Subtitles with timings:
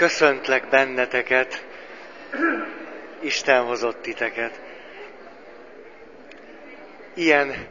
[0.00, 1.64] Köszöntlek benneteket,
[3.20, 4.60] Isten hozott titeket.
[7.14, 7.68] Ilyen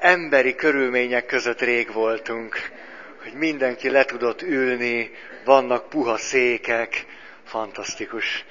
[0.00, 2.70] emberi körülmények között rég voltunk,
[3.22, 5.10] hogy mindenki le tudott ülni,
[5.44, 7.06] vannak puha székek,
[7.44, 8.44] fantasztikus.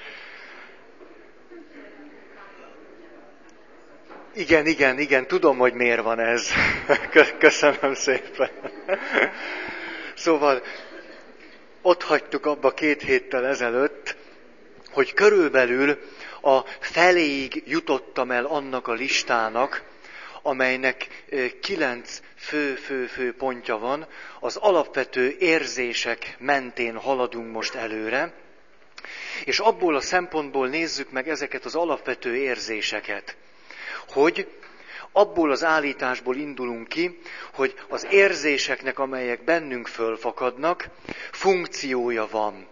[4.33, 6.49] Igen, igen, igen, tudom, hogy miért van ez.
[7.39, 8.49] Köszönöm szépen.
[10.15, 10.61] Szóval
[11.83, 14.15] ott hagytuk abba két héttel ezelőtt,
[14.91, 15.99] hogy körülbelül
[16.41, 19.83] a feléig jutottam el annak a listának,
[20.41, 21.25] amelynek
[21.61, 24.07] kilenc fő-fő-fő pontja van.
[24.39, 28.33] Az alapvető érzések mentén haladunk most előre,
[29.45, 33.35] és abból a szempontból nézzük meg ezeket az alapvető érzéseket,
[34.07, 34.47] hogy
[35.13, 37.19] abból az állításból indulunk ki,
[37.53, 40.89] hogy az érzéseknek, amelyek bennünk fölfakadnak,
[41.31, 42.67] funkciója van.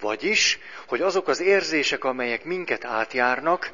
[0.00, 3.70] Vagyis, hogy azok az érzések, amelyek minket átjárnak,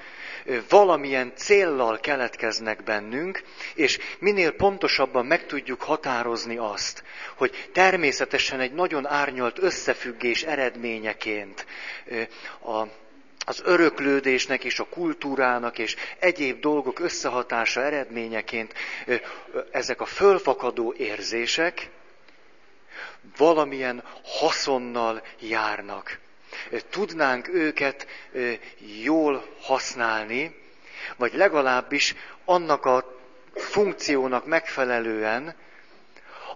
[0.69, 3.43] valamilyen céllal keletkeznek bennünk,
[3.75, 7.03] és minél pontosabban meg tudjuk határozni azt,
[7.37, 11.67] hogy természetesen egy nagyon árnyalt összefüggés eredményeként
[12.65, 12.83] a
[13.49, 18.75] az öröklődésnek és a kultúrának és egyéb dolgok összehatása eredményeként
[19.71, 21.91] ezek a fölfakadó érzések
[23.37, 26.19] valamilyen haszonnal járnak.
[26.91, 28.07] Tudnánk őket
[29.03, 30.57] jól használni,
[31.17, 33.19] vagy legalábbis annak a
[33.55, 35.55] funkciónak megfelelően,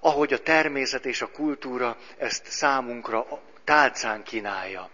[0.00, 4.90] ahogy a természet és a kultúra ezt számunkra tálcán kínálja.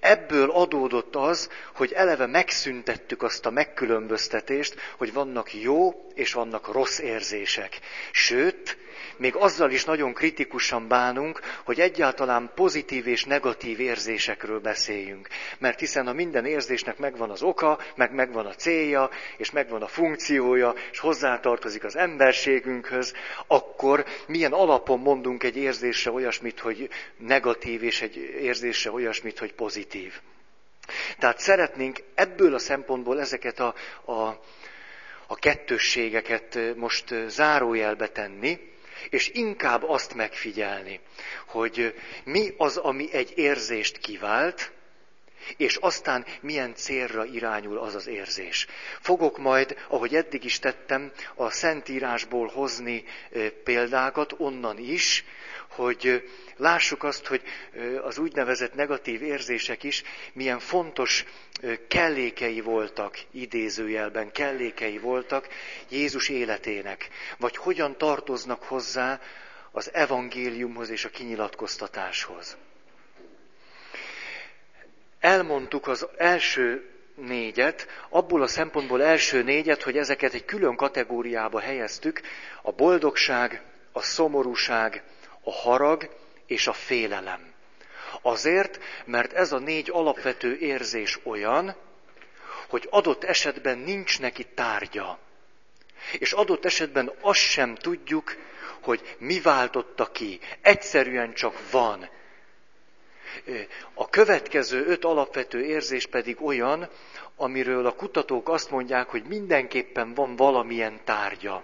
[0.00, 6.98] Ebből adódott az, hogy eleve megszüntettük azt a megkülönböztetést, hogy vannak jó és vannak rossz
[6.98, 7.78] érzések.
[8.12, 8.76] Sőt,
[9.16, 15.28] még azzal is nagyon kritikusan bánunk, hogy egyáltalán pozitív és negatív érzésekről beszéljünk.
[15.58, 19.86] Mert hiszen a minden érzésnek megvan az oka, meg megvan a célja, és megvan a
[19.86, 23.14] funkciója, és hozzátartozik az emberségünkhöz,
[23.46, 30.20] akkor milyen alapon mondunk egy érzésre olyasmit, hogy negatív, és egy érzésre olyasmit, hogy pozitív.
[31.18, 33.74] Tehát szeretnénk ebből a szempontból ezeket a,
[34.04, 34.20] a,
[35.26, 38.58] a kettősségeket most zárójelbe tenni,
[39.10, 41.00] és inkább azt megfigyelni,
[41.46, 41.94] hogy
[42.24, 44.70] mi az, ami egy érzést kivált,
[45.56, 48.66] és aztán milyen célra irányul az az érzés.
[49.00, 53.04] Fogok majd, ahogy eddig is tettem, a Szentírásból hozni
[53.64, 55.24] példákat onnan is,
[55.68, 57.42] hogy lássuk azt, hogy
[58.02, 61.24] az úgynevezett negatív érzések is milyen fontos
[61.88, 65.48] kellékei voltak, idézőjelben kellékei voltak
[65.88, 69.20] Jézus életének, vagy hogyan tartoznak hozzá
[69.70, 72.56] az evangéliumhoz és a kinyilatkoztatáshoz.
[75.20, 82.20] Elmondtuk az első négyet, abból a szempontból első négyet, hogy ezeket egy külön kategóriába helyeztük,
[82.62, 83.62] a boldogság,
[83.92, 85.02] a szomorúság,
[85.46, 86.10] a harag
[86.46, 87.52] és a félelem.
[88.22, 91.76] Azért, mert ez a négy alapvető érzés olyan,
[92.68, 95.18] hogy adott esetben nincs neki tárgya.
[96.18, 98.36] És adott esetben azt sem tudjuk,
[98.80, 100.40] hogy mi váltotta ki.
[100.60, 102.08] Egyszerűen csak van.
[103.94, 106.88] A következő öt alapvető érzés pedig olyan,
[107.36, 111.62] amiről a kutatók azt mondják, hogy mindenképpen van valamilyen tárgya.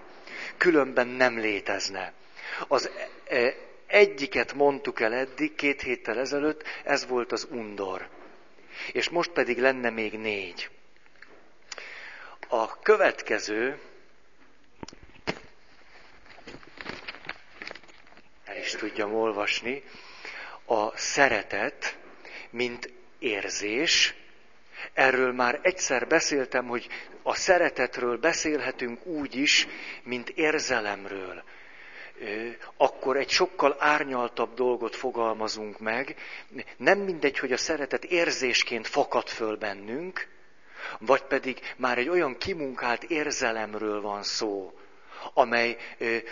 [0.57, 2.13] Különben nem létezne.
[2.69, 2.91] Az
[3.25, 3.55] e,
[3.93, 8.09] egyiket mondtuk el eddig, két héttel ezelőtt, ez volt az undor.
[8.93, 10.71] És most pedig lenne még négy.
[12.49, 13.79] A következő,
[18.45, 19.83] el is tudjam olvasni,
[20.65, 21.99] a szeretet,
[22.51, 24.15] mint érzés.
[24.93, 26.89] Erről már egyszer beszéltem, hogy
[27.23, 29.67] a szeretetről beszélhetünk úgy is,
[30.03, 31.43] mint érzelemről
[32.77, 36.17] akkor egy sokkal árnyaltabb dolgot fogalmazunk meg.
[36.77, 40.29] Nem mindegy, hogy a szeretet érzésként fakad föl bennünk,
[40.99, 44.73] vagy pedig már egy olyan kimunkált érzelemről van szó,
[45.35, 45.77] amely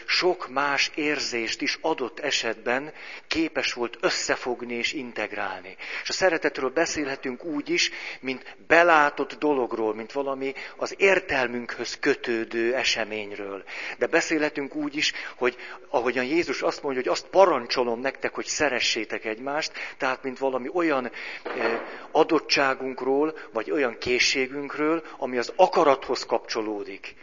[0.07, 2.93] sok más érzést is adott esetben
[3.27, 5.77] képes volt összefogni és integrálni.
[6.03, 7.91] És a szeretetről beszélhetünk úgy is,
[8.21, 13.65] mint belátott dologról, mint valami az értelmünkhöz kötődő eseményről.
[13.99, 15.57] De beszélhetünk úgy is, hogy
[15.89, 21.11] ahogyan Jézus azt mondja, hogy azt parancsolom nektek, hogy szeressétek egymást, tehát mint valami olyan
[22.11, 27.15] adottságunkról, vagy olyan készségünkről, ami az akarathoz kapcsolódik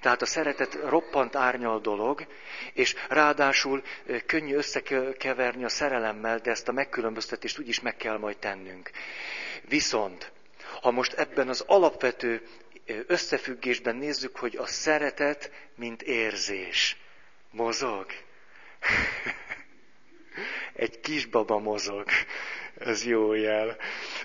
[0.00, 2.26] Tehát a szeretet roppant árnyal dolog,
[2.72, 3.82] és ráadásul
[4.26, 8.90] könnyű összekeverni a szerelemmel, de ezt a megkülönböztetést úgyis meg kell majd tennünk.
[9.68, 10.32] Viszont,
[10.80, 12.42] ha most ebben az alapvető
[13.06, 16.96] összefüggésben nézzük, hogy a szeretet, mint érzés,
[17.50, 18.06] mozog.
[20.72, 22.08] Egy kisbaba mozog.
[22.78, 23.76] Ez jó jel.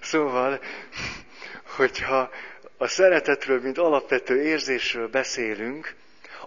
[0.02, 0.62] Szóval,
[1.76, 2.30] hogyha
[2.78, 5.96] a szeretetről, mint alapvető érzésről beszélünk,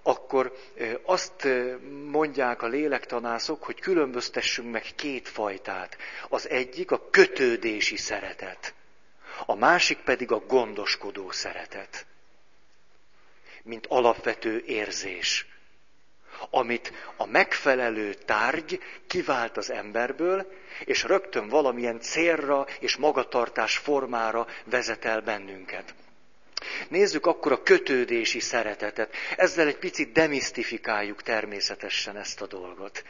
[0.02, 0.56] akkor
[1.02, 1.48] azt
[2.10, 5.96] mondják a lélektanászok, hogy különböztessünk meg két fajtát.
[6.28, 8.74] Az egyik a kötődési szeretet,
[9.46, 12.06] a másik pedig a gondoskodó szeretet,
[13.62, 15.46] mint alapvető érzés,
[16.50, 20.52] amit a megfelelő tárgy kivált az emberből,
[20.84, 25.94] és rögtön valamilyen célra és magatartás formára vezet el bennünket.
[26.88, 29.14] Nézzük akkor a kötődési szeretetet.
[29.36, 33.04] Ezzel egy picit demisztifikáljuk természetesen ezt a dolgot.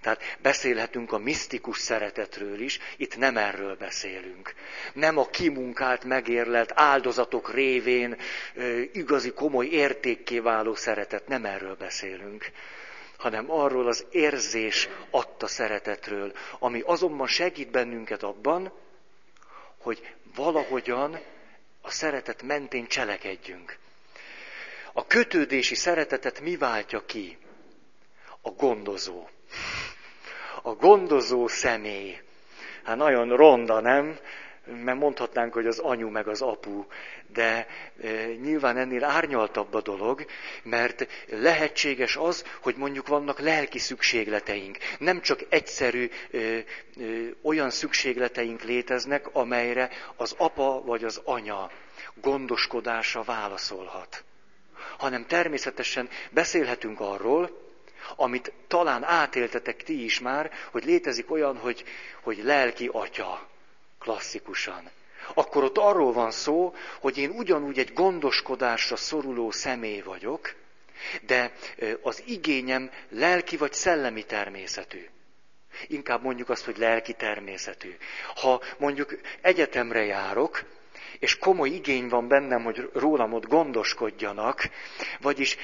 [0.00, 4.54] Tehát beszélhetünk a misztikus szeretetről is, itt nem erről beszélünk.
[4.92, 8.16] Nem a kimunkált, megérlelt áldozatok révén
[8.92, 12.50] igazi komoly értékké váló szeretet, nem erről beszélünk
[13.20, 18.72] hanem arról az érzés adta szeretetről, ami azonban segít bennünket abban,
[19.80, 21.20] hogy valahogyan
[21.80, 23.78] a szeretet mentén cselekedjünk.
[24.92, 27.38] A kötődési szeretetet mi váltja ki?
[28.40, 29.28] A gondozó.
[30.62, 32.20] A gondozó személy.
[32.84, 34.18] Hát nagyon ronda, nem?
[34.84, 36.84] Mert mondhatnánk, hogy az anyu meg az apu,
[37.32, 37.66] de
[38.02, 40.24] e, nyilván ennél árnyaltabb a dolog,
[40.62, 44.78] mert lehetséges az, hogy mondjuk vannak lelki szükségleteink.
[44.98, 46.62] Nem csak egyszerű e, e,
[47.42, 51.70] olyan szükségleteink léteznek, amelyre az apa vagy az anya
[52.14, 54.24] gondoskodása válaszolhat.
[54.98, 57.68] Hanem természetesen beszélhetünk arról,
[58.16, 61.84] amit talán átéltetek ti is már, hogy létezik olyan, hogy,
[62.22, 63.48] hogy lelki atya,
[64.00, 64.90] klasszikusan.
[65.34, 70.54] Akkor ott arról van szó, hogy én ugyanúgy egy gondoskodásra szoruló személy vagyok,
[71.22, 71.52] de
[72.02, 75.08] az igényem lelki vagy szellemi természetű.
[75.86, 77.96] Inkább mondjuk azt, hogy lelki természetű.
[78.34, 80.64] Ha mondjuk egyetemre járok,
[81.18, 84.70] és komoly igény van bennem, hogy rólam ott gondoskodjanak,
[85.20, 85.56] vagyis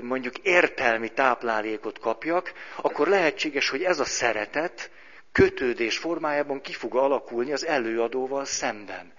[0.00, 4.90] mondjuk értelmi táplálékot kapjak, akkor lehetséges, hogy ez a szeretet
[5.36, 9.12] kötődés formájában ki fog alakulni az előadóval szemben.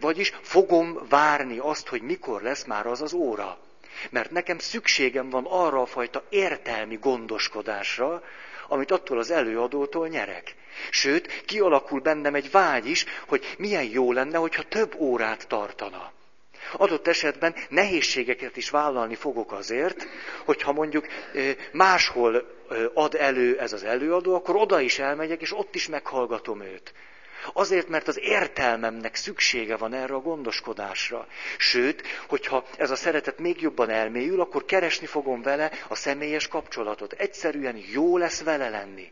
[0.00, 3.58] Vagyis fogom várni azt, hogy mikor lesz már az az óra.
[4.10, 8.22] Mert nekem szükségem van arra a fajta értelmi gondoskodásra,
[8.68, 10.54] amit attól az előadótól nyerek.
[10.90, 16.12] Sőt, kialakul bennem egy vágy is, hogy milyen jó lenne, hogyha több órát tartana.
[16.72, 20.06] Adott esetben nehézségeket is vállalni fogok azért,
[20.44, 21.06] hogyha mondjuk
[21.72, 22.54] máshol
[22.94, 26.92] ad elő ez az előadó, akkor oda is elmegyek, és ott is meghallgatom őt.
[27.52, 31.26] Azért, mert az értelmemnek szüksége van erre a gondoskodásra.
[31.58, 37.12] Sőt, hogyha ez a szeretet még jobban elmélyül, akkor keresni fogom vele a személyes kapcsolatot.
[37.12, 39.10] Egyszerűen jó lesz vele lenni.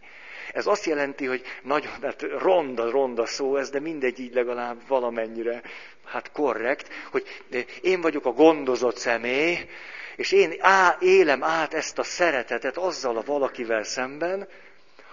[0.54, 5.62] Ez azt jelenti, hogy nagyon, hát ronda, ronda szó ez, de mindegy így legalább valamennyire,
[6.04, 7.42] hát korrekt, hogy
[7.80, 9.68] én vagyok a gondozott személy,
[10.16, 14.48] és én á, élem át ezt a szeretetet azzal a valakivel szemben,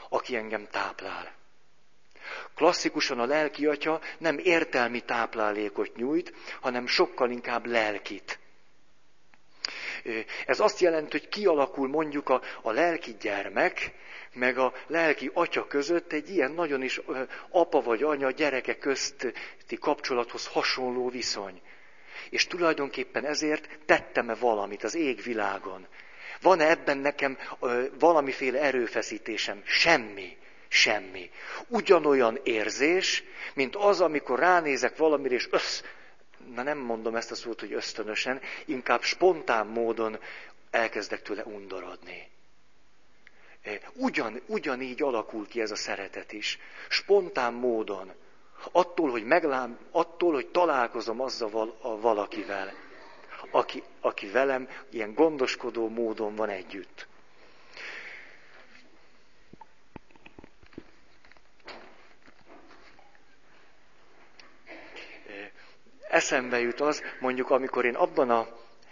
[0.09, 1.31] aki engem táplál.
[2.55, 8.39] Klasszikusan a lelki atya nem értelmi táplálékot nyújt, hanem sokkal inkább lelkit.
[10.45, 13.91] Ez azt jelenti, hogy kialakul mondjuk a, a lelki gyermek,
[14.33, 17.01] meg a lelki atya között egy ilyen nagyon is
[17.49, 21.61] apa vagy anya gyereke közti kapcsolathoz hasonló viszony.
[22.29, 25.87] És tulajdonképpen ezért tettem-e valamit az égvilágon?
[26.41, 27.37] Van-e ebben nekem
[27.99, 29.61] valamiféle erőfeszítésem?
[29.65, 30.37] Semmi.
[30.67, 31.29] Semmi.
[31.67, 33.23] Ugyanolyan érzés,
[33.53, 35.81] mint az, amikor ránézek valamire, és össz,
[36.55, 40.19] na nem mondom ezt a szót, hogy ösztönösen, inkább spontán módon
[40.69, 42.29] elkezdek tőle undorodni.
[43.93, 46.59] Ugyan, ugyanígy alakul ki ez a szeretet is.
[46.89, 48.11] Spontán módon.
[48.71, 52.73] Attól, hogy meglám, attól, hogy találkozom azzal a valakivel,
[53.51, 57.07] aki, aki velem ilyen gondoskodó módon van együtt.
[66.11, 68.47] eszembe jut az, mondjuk amikor én abban a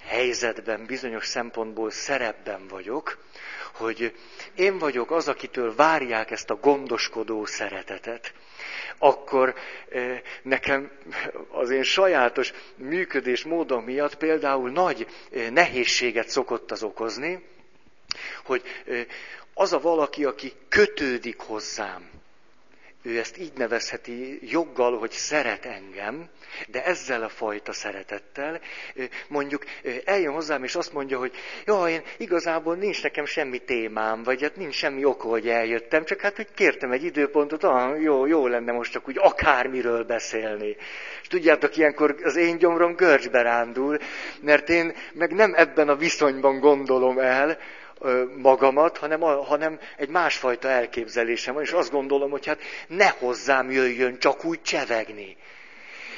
[0.10, 3.18] helyzetben, bizonyos szempontból szerepben vagyok,
[3.74, 4.14] hogy
[4.56, 8.34] én vagyok az, akitől várják ezt a gondoskodó szeretetet,
[8.98, 9.54] akkor
[10.42, 10.92] nekem
[11.52, 15.08] az én sajátos működés módom miatt például nagy
[15.52, 17.44] nehézséget szokott az okozni,
[18.44, 18.64] hogy
[19.54, 22.10] az a valaki, aki kötődik hozzám,
[23.04, 26.30] ő ezt így nevezheti joggal, hogy szeret engem,
[26.68, 28.60] de ezzel a fajta szeretettel,
[29.28, 29.64] mondjuk
[30.06, 31.32] eljön hozzám, és azt mondja, hogy
[31.66, 36.20] jó, én igazából nincs nekem semmi témám, vagy hát nincs semmi ok, hogy eljöttem, csak
[36.20, 40.76] hát, hogy kértem egy időpontot, ah, jó, jó lenne most csak úgy akármiről beszélni.
[41.22, 43.98] És tudjátok, ilyenkor az én gyomrom görcsbe rándul,
[44.42, 47.58] mert én meg nem ebben a viszonyban gondolom el,
[48.38, 54.20] magamat, hanem, hanem egy másfajta elképzelésem van, és azt gondolom, hogy hát ne hozzám jöjjön
[54.20, 55.38] csak úgy csevegni.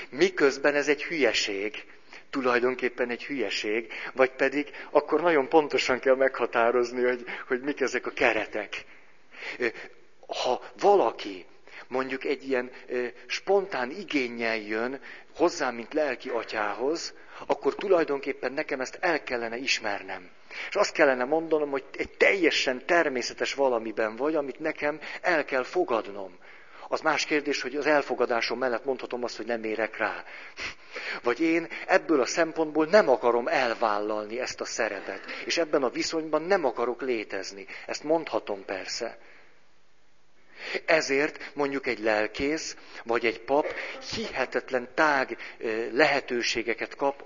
[0.09, 1.83] Miközben ez egy hülyeség,
[2.29, 8.11] tulajdonképpen egy hülyeség, vagy pedig akkor nagyon pontosan kell meghatározni, hogy, hogy mik ezek a
[8.11, 8.85] keretek.
[10.43, 11.45] Ha valaki
[11.88, 12.71] mondjuk egy ilyen
[13.25, 15.01] spontán igényel jön
[15.35, 17.13] hozzám, mint lelki atyához,
[17.45, 20.29] akkor tulajdonképpen nekem ezt el kellene ismernem.
[20.70, 26.38] És azt kellene mondanom, hogy egy teljesen természetes valamiben vagy, amit nekem el kell fogadnom.
[26.91, 30.24] Az más kérdés, hogy az elfogadásom mellett mondhatom azt, hogy nem érek rá.
[31.24, 36.41] Vagy én ebből a szempontból nem akarom elvállalni ezt a szerepet, és ebben a viszonyban
[36.41, 37.65] nem akarok létezni.
[37.86, 39.17] Ezt mondhatom persze.
[40.86, 43.65] Ezért mondjuk egy lelkész, vagy egy pap
[44.15, 45.38] hihetetlen tág
[45.91, 47.24] lehetőségeket kap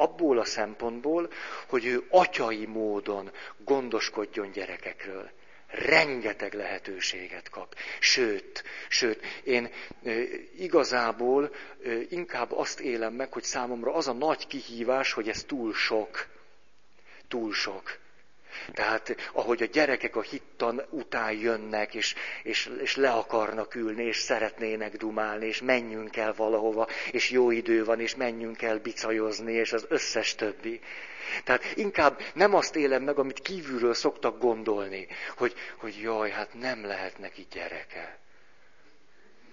[0.00, 1.30] abból a szempontból,
[1.68, 3.30] hogy ő atyai módon
[3.64, 5.30] gondoskodjon gyerekekről.
[5.66, 7.74] Rengeteg lehetőséget kap.
[8.00, 9.68] Sőt, sőt, én
[10.58, 11.54] igazából
[12.08, 16.26] inkább azt élem meg, hogy számomra az a nagy kihívás, hogy ez túl sok.
[17.28, 17.98] Túl sok.
[18.72, 24.16] Tehát ahogy a gyerekek a hittan után jönnek, és, és, és le akarnak ülni, és
[24.16, 29.72] szeretnének dumálni, és menjünk el valahova, és jó idő van, és menjünk el bicajozni, és
[29.72, 30.80] az összes többi.
[31.44, 36.84] Tehát inkább nem azt élem meg, amit kívülről szoktak gondolni, hogy, hogy jaj, hát nem
[36.84, 38.18] lehet neki gyereke.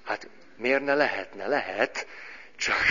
[0.04, 1.48] Hát miért ne lehetne?
[1.48, 2.08] Lehet,
[2.56, 2.84] csak,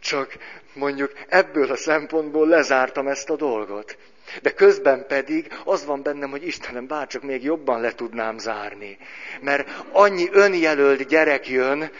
[0.00, 0.36] csak
[0.72, 3.98] mondjuk ebből a szempontból lezártam ezt a dolgot.
[4.42, 8.98] De közben pedig az van bennem, hogy Istenem, bárcsak még jobban le tudnám zárni.
[9.40, 11.90] Mert annyi önjelölt gyerek jön,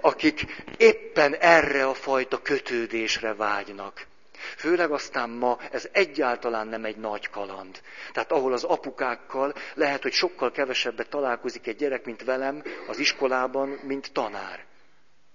[0.00, 0.44] akik
[0.76, 4.08] éppen erre a fajta kötődésre vágynak.
[4.56, 7.80] Főleg aztán ma ez egyáltalán nem egy nagy kaland.
[8.12, 13.68] Tehát ahol az apukákkal lehet, hogy sokkal kevesebbet találkozik egy gyerek, mint velem az iskolában,
[13.82, 14.64] mint tanár.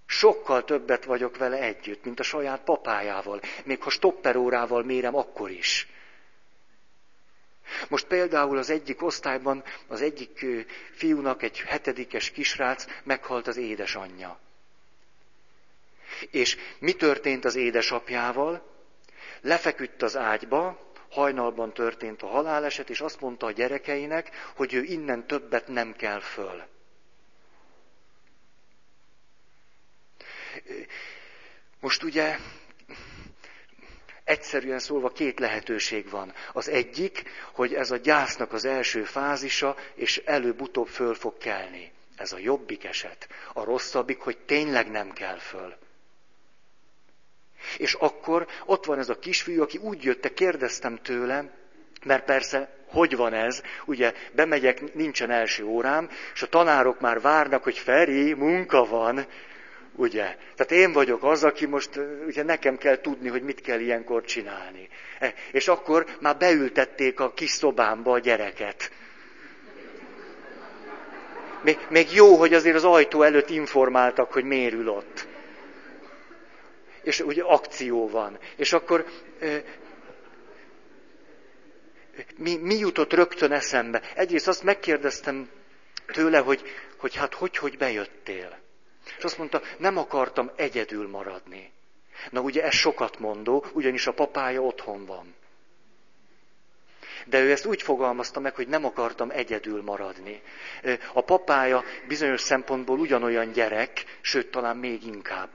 [0.05, 5.87] Sokkal többet vagyok vele együtt, mint a saját papájával, még ha stopperórával mérem, akkor is.
[7.87, 10.45] Most például az egyik osztályban az egyik
[10.91, 14.39] fiúnak, egy hetedikes kisrác meghalt az édesanyja.
[16.31, 18.73] És mi történt az édesapjával?
[19.41, 25.27] Lefeküdt az ágyba, hajnalban történt a haláleset, és azt mondta a gyerekeinek, hogy ő innen
[25.27, 26.63] többet nem kell föl.
[31.79, 32.37] Most ugye
[34.25, 36.33] Egyszerűen szólva két lehetőség van.
[36.53, 41.91] Az egyik, hogy ez a gyásznak az első fázisa, és előbb-utóbb föl fog kelni.
[42.15, 43.27] Ez a jobbik eset.
[43.53, 45.75] A rosszabbik, hogy tényleg nem kell föl.
[47.77, 51.53] És akkor ott van ez a kisfiú, aki úgy jött, kérdeztem tőle,
[52.05, 53.61] mert persze, hogy van ez?
[53.85, 59.25] Ugye bemegyek, nincsen első órám, és a tanárok már várnak, hogy Feri, munka van.
[59.95, 60.35] Ugye?
[60.55, 64.89] Tehát én vagyok az, aki most, ugye nekem kell tudni, hogy mit kell ilyenkor csinálni.
[65.19, 68.91] E, és akkor már beültették a kis szobámba a gyereket.
[71.61, 75.27] Még, még jó, hogy azért az ajtó előtt informáltak, hogy miért ül ott.
[77.01, 78.39] És ugye akció van.
[78.55, 79.05] És akkor
[82.37, 84.01] mi, mi jutott rögtön eszembe?
[84.15, 85.49] Egyrészt azt megkérdeztem
[86.05, 86.61] tőle, hogy,
[86.97, 88.63] hogy hát hogy, hogy bejöttél.
[89.17, 91.73] És azt mondta, nem akartam egyedül maradni.
[92.29, 95.35] Na ugye ez sokat mondó, ugyanis a papája otthon van.
[97.25, 100.41] De ő ezt úgy fogalmazta meg, hogy nem akartam egyedül maradni.
[101.13, 105.49] A papája bizonyos szempontból ugyanolyan gyerek, sőt talán még inkább.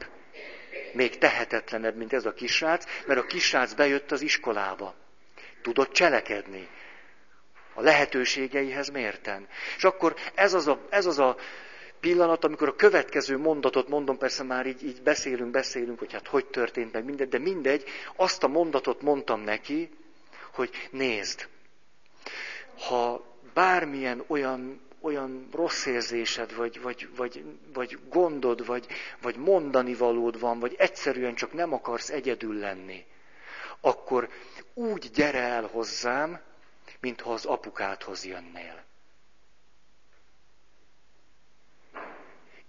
[0.93, 4.95] Még tehetetlenebb, mint ez a kisrác, mert a kisrác bejött az iskolába.
[5.63, 6.69] Tudott cselekedni.
[7.75, 9.49] A lehetőségeihez mérten.
[9.77, 11.37] És akkor ez az a, ez az a
[12.01, 16.47] pillanat, amikor a következő mondatot mondom, persze már így, így beszélünk, beszélünk, hogy hát hogy
[16.47, 17.85] történt meg minden, de mindegy,
[18.17, 19.91] azt a mondatot mondtam neki,
[20.53, 21.49] hogy nézd,
[22.79, 28.87] ha bármilyen olyan, olyan rossz érzésed, vagy, vagy, vagy, vagy gondod, vagy,
[29.23, 33.05] vagy mondani valód van, vagy egyszerűen csak nem akarsz egyedül lenni,
[33.81, 34.29] akkor
[34.75, 36.41] úgy gyere el hozzám,
[37.01, 38.85] mintha az apukádhoz jönnél.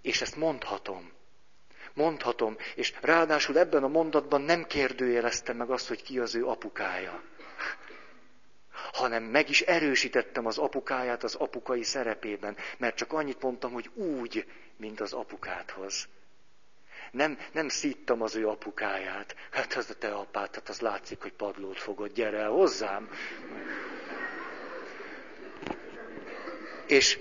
[0.02, 1.12] És ezt mondhatom.
[1.94, 7.22] Mondhatom, és ráadásul ebben a mondatban nem kérdőjeleztem meg azt, hogy ki az ő apukája
[8.92, 14.46] hanem meg is erősítettem az apukáját az apukai szerepében, mert csak annyit mondtam, hogy úgy,
[14.76, 16.08] mint az apukádhoz.
[17.10, 19.36] Nem, nem szíttam az ő apukáját.
[19.50, 23.10] Hát az a te apád, hát az látszik, hogy padlót fogod, gyere el hozzám.
[26.86, 27.18] És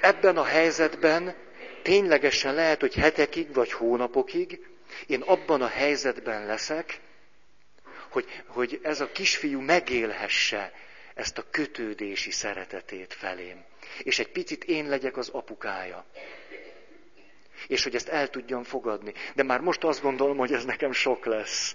[0.00, 1.34] ebben a helyzetben
[1.82, 4.60] ténylegesen lehet, hogy hetekig vagy hónapokig
[5.06, 7.00] én abban a helyzetben leszek,
[8.08, 10.72] hogy, hogy ez a kisfiú megélhesse
[11.14, 13.64] ezt a kötődési szeretetét felém.
[14.02, 16.04] És egy picit én legyek az apukája.
[17.66, 19.12] És hogy ezt el tudjam fogadni.
[19.34, 21.74] De már most azt gondolom, hogy ez nekem sok lesz.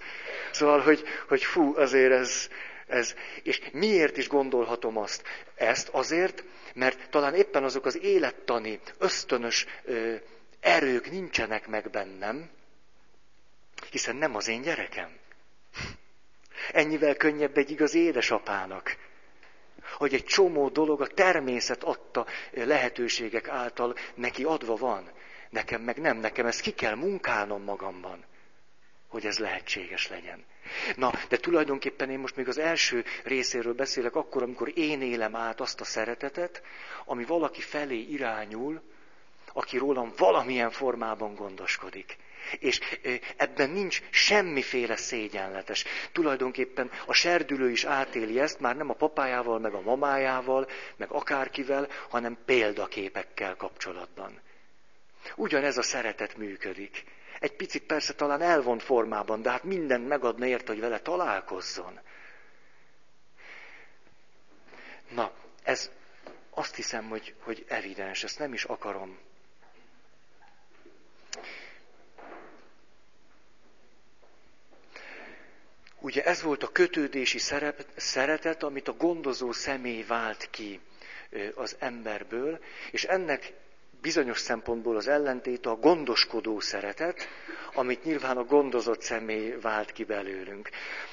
[0.52, 2.50] Szóval, hogy, hogy fú, azért ez,
[2.88, 3.16] ez.
[3.44, 5.24] És miért is gondolhatom azt?
[5.56, 10.16] Ezt azért, mert talán éppen azok az élettani, ösztönös ö,
[10.60, 12.50] erők nincsenek meg bennem,
[13.92, 15.18] hiszen nem az én gyerekem.
[16.72, 18.98] Ennyivel könnyebb egy igaz édesapának,
[19.98, 25.12] hogy egy csomó dolog a természet adta lehetőségek által neki adva van.
[25.50, 28.26] Nekem meg nem, nekem ezt ki kell munkálnom magamban,
[29.16, 30.46] hogy ez lehetséges legyen.
[30.96, 35.62] Na, de tulajdonképpen én most még az első részéről beszélek akkor, amikor én élem át
[35.62, 36.62] azt a szeretetet,
[37.06, 38.82] ami valaki felé irányul,
[39.54, 42.18] aki rólam valamilyen formában gondoskodik.
[42.60, 42.80] És
[43.38, 45.86] ebben nincs semmiféle szégyenletes.
[46.12, 51.88] Tulajdonképpen a serdülő is átéli ezt, már nem a papájával, meg a mamájával, meg akárkivel,
[52.10, 54.42] hanem példaképekkel kapcsolatban.
[55.36, 57.04] Ugyanez a szeretet működik.
[57.46, 62.00] Egy picit persze talán elvont formában, de hát mindent megadna ért, hogy vele találkozzon.
[65.10, 65.32] Na,
[65.64, 65.92] ez
[66.50, 69.20] azt hiszem, hogy, hogy evidens, ezt nem is akarom
[76.00, 80.80] Ugye ez volt a kötődési szerep, szeretet, amit a gondozó személy vált ki
[81.56, 82.60] az emberből,
[82.92, 83.54] és ennek
[84.02, 87.28] bizonyos szempontból az ellentéte a gondoskodó szeretet,
[87.74, 90.70] amit nyilván a gondozott személy vált ki belőlünk.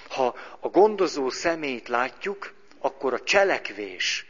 [0.09, 4.27] Ha a gondozó személyt látjuk, akkor a cselekvés,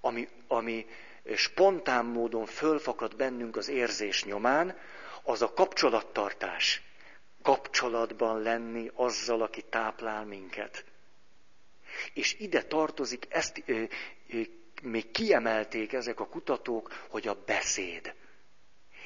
[0.00, 0.86] ami, ami
[1.34, 4.76] spontán módon fölfakad bennünk az érzés nyomán,
[5.22, 6.82] az a kapcsolattartás
[7.42, 10.84] kapcsolatban lenni azzal, aki táplál minket.
[12.14, 13.62] És ide tartozik, ezt
[14.82, 18.14] még kiemelték ezek a kutatók, hogy a beszéd.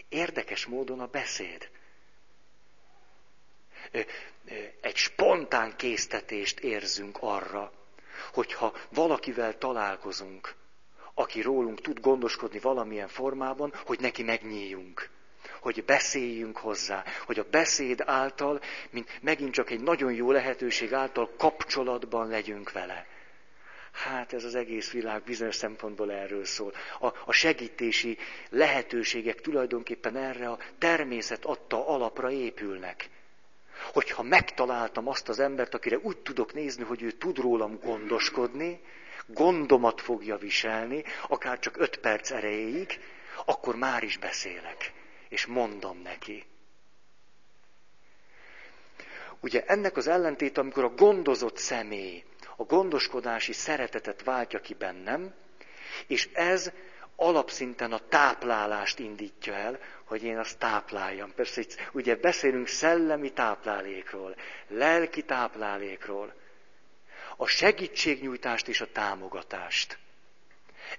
[0.08, 1.70] Érdekes módon a beszéd.
[4.80, 7.72] Egy spontán késztetést érzünk arra,
[8.32, 10.54] hogyha valakivel találkozunk,
[11.14, 15.10] aki rólunk tud gondoskodni valamilyen formában, hogy neki megnyíljunk
[15.60, 18.60] hogy beszéljünk hozzá, hogy a beszéd által,
[18.90, 23.06] mint megint csak egy nagyon jó lehetőség által kapcsolatban legyünk vele.
[24.04, 26.72] Hát ez az egész világ bizonyos szempontból erről szól.
[27.00, 28.18] A, a segítési
[28.50, 33.08] lehetőségek tulajdonképpen erre a természet adta alapra épülnek.
[33.92, 38.80] Hogyha megtaláltam azt az embert, akire úgy tudok nézni, hogy ő tud rólam gondoskodni,
[39.26, 43.00] gondomat fogja viselni, akár csak öt perc erejéig,
[43.44, 44.92] akkor már is beszélek
[45.28, 46.44] és mondom neki.
[49.40, 52.24] Ugye ennek az ellentét, amikor a gondozott személy
[52.56, 55.34] a gondoskodási szeretetet váltja ki bennem,
[56.06, 56.70] és ez
[57.16, 61.32] alapszinten a táplálást indítja el, hogy én azt tápláljam.
[61.34, 64.36] Persze itt ugye beszélünk szellemi táplálékról,
[64.68, 66.34] lelki táplálékról,
[67.36, 69.98] a segítségnyújtást és a támogatást.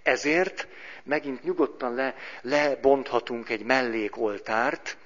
[0.04, 0.68] Ezért
[1.04, 4.98] megint nyugodtan le, lebonthatunk egy mellékoltárt,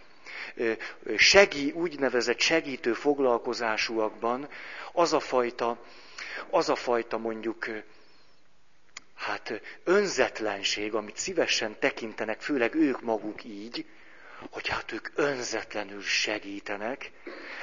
[1.16, 4.50] segí, úgynevezett segítő foglalkozásúakban
[4.92, 5.78] az a fajta,
[6.50, 7.68] az a fajta mondjuk,
[9.16, 13.86] hát önzetlenség, amit szívesen tekintenek, főleg ők maguk így,
[14.50, 17.12] hogy hát ők önzetlenül segítenek,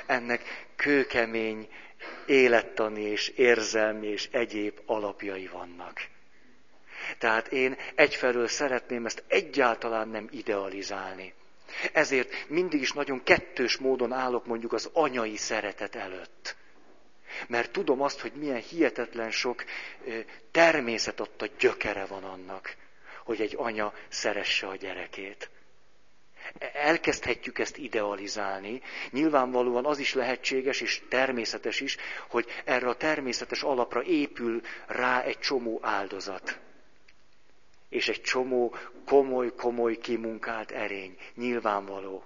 [0.06, 1.68] ennek kőkemény
[2.26, 6.00] élettani és érzelmi és egyéb alapjai vannak.
[7.18, 11.34] Tehát én egyfelől szeretném ezt egyáltalán nem idealizálni.
[11.92, 16.56] Ezért mindig is nagyon kettős módon állok mondjuk az anyai szeretet előtt.
[17.46, 19.64] Mert tudom azt, hogy milyen hihetetlen sok
[20.50, 22.76] természet ott a gyökere van annak,
[23.24, 25.50] hogy egy anya szeresse a gyerekét.
[26.72, 28.82] Elkezdhetjük ezt idealizálni.
[29.10, 31.96] Nyilvánvalóan az is lehetséges és természetes is,
[32.28, 36.58] hogy erre a természetes alapra épül rá egy csomó áldozat.
[37.88, 38.74] És egy csomó
[39.06, 41.16] komoly-komoly kimunkált erény.
[41.34, 42.24] Nyilvánvaló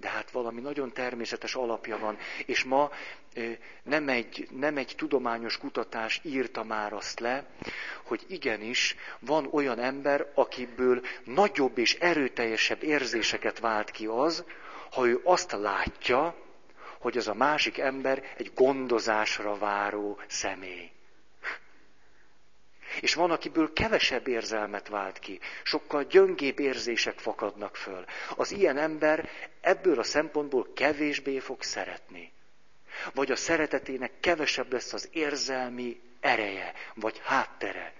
[0.00, 2.18] de hát valami nagyon természetes alapja van.
[2.46, 2.90] És ma
[3.82, 7.44] nem egy, nem egy tudományos kutatás írta már azt le,
[8.04, 14.44] hogy igenis van olyan ember, akiből nagyobb és erőteljesebb érzéseket vált ki az,
[14.90, 16.34] ha ő azt látja,
[16.98, 20.90] hogy az a másik ember egy gondozásra váró személy.
[23.00, 28.04] És van, akiből kevesebb érzelmet vált ki, sokkal gyöngébb érzések fakadnak föl.
[28.36, 29.28] Az ilyen ember
[29.60, 32.32] ebből a szempontból kevésbé fog szeretni.
[33.14, 37.92] Vagy a szeretetének kevesebb lesz az érzelmi ereje, vagy háttere.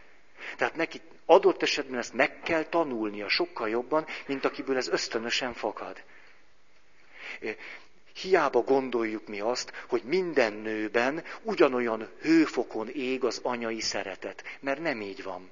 [0.56, 6.04] Tehát neki adott esetben ezt meg kell tanulnia sokkal jobban, mint akiből ez ösztönösen fakad.
[8.20, 15.00] Hiába gondoljuk mi azt, hogy minden nőben ugyanolyan hőfokon ég az anyai szeretet, mert nem
[15.00, 15.50] így van.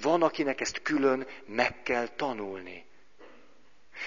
[0.00, 2.84] Van, akinek ezt külön meg kell tanulni.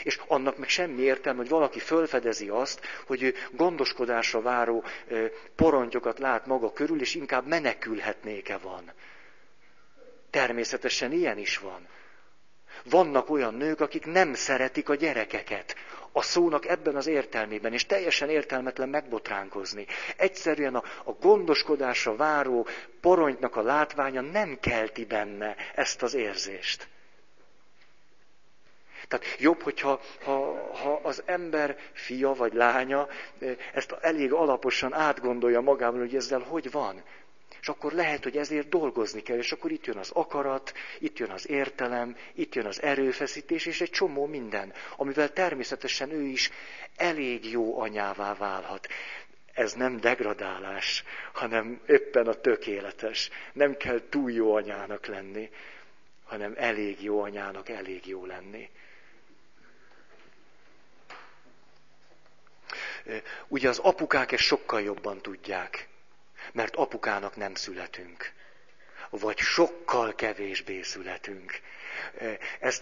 [0.03, 4.83] És annak meg semmi értelme, hogy valaki fölfedezi azt, hogy ő gondoskodásra váró
[5.55, 8.91] porontyokat lát maga körül, és inkább menekülhetnéke van.
[10.29, 11.87] Természetesen ilyen is van.
[12.83, 15.75] Vannak olyan nők, akik nem szeretik a gyerekeket.
[16.11, 19.85] A szónak ebben az értelmében, és teljesen értelmetlen megbotránkozni.
[20.17, 22.67] Egyszerűen a, a gondoskodásra váró
[23.01, 26.87] poronynak a látványa nem kelti benne ezt az érzést.
[29.07, 30.33] Tehát jobb, hogyha ha,
[30.73, 33.07] ha az ember fia vagy lánya
[33.73, 37.03] ezt elég alaposan átgondolja magával, hogy ezzel hogy van.
[37.61, 41.29] És akkor lehet, hogy ezért dolgozni kell, és akkor itt jön az akarat, itt jön
[41.29, 46.49] az értelem, itt jön az erőfeszítés, és egy csomó minden, amivel természetesen ő is
[46.95, 48.87] elég jó anyává válhat.
[49.53, 53.29] Ez nem degradálás, hanem éppen a tökéletes.
[53.53, 55.49] Nem kell túl jó anyának lenni,
[56.23, 58.69] hanem elég jó anyának elég jó lenni.
[63.47, 65.87] Ugye az apukák ezt sokkal jobban tudják
[66.51, 68.31] mert apukának nem születünk.
[69.09, 71.59] Vagy sokkal kevésbé születünk.
[72.59, 72.81] Ez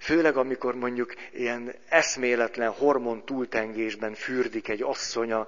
[0.00, 5.46] főleg, amikor mondjuk ilyen eszméletlen hormon túltengésben fürdik egy asszony a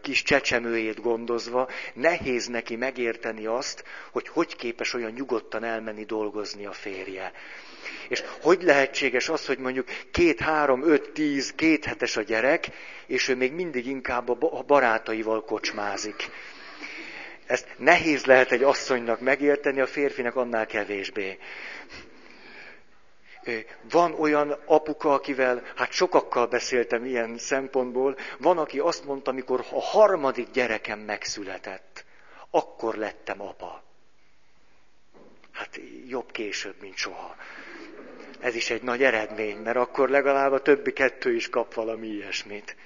[0.00, 6.72] kis csecsemőjét gondozva, nehéz neki megérteni azt, hogy hogy képes olyan nyugodtan elmenni dolgozni a
[6.72, 7.32] férje.
[8.08, 12.66] És hogy lehetséges az, hogy mondjuk két, három, öt, tíz, két hetes a gyerek,
[13.06, 16.30] és ő még mindig inkább a barátaival kocsmázik
[17.48, 21.38] ezt nehéz lehet egy asszonynak megérteni, a férfinak annál kevésbé.
[23.90, 29.80] Van olyan apuka, akivel, hát sokakkal beszéltem ilyen szempontból, van, aki azt mondta, amikor a
[29.80, 32.04] harmadik gyerekem megszületett,
[32.50, 33.82] akkor lettem apa.
[35.52, 37.36] Hát jobb később, mint soha.
[38.40, 42.76] Ez is egy nagy eredmény, mert akkor legalább a többi kettő is kap valami ilyesmit.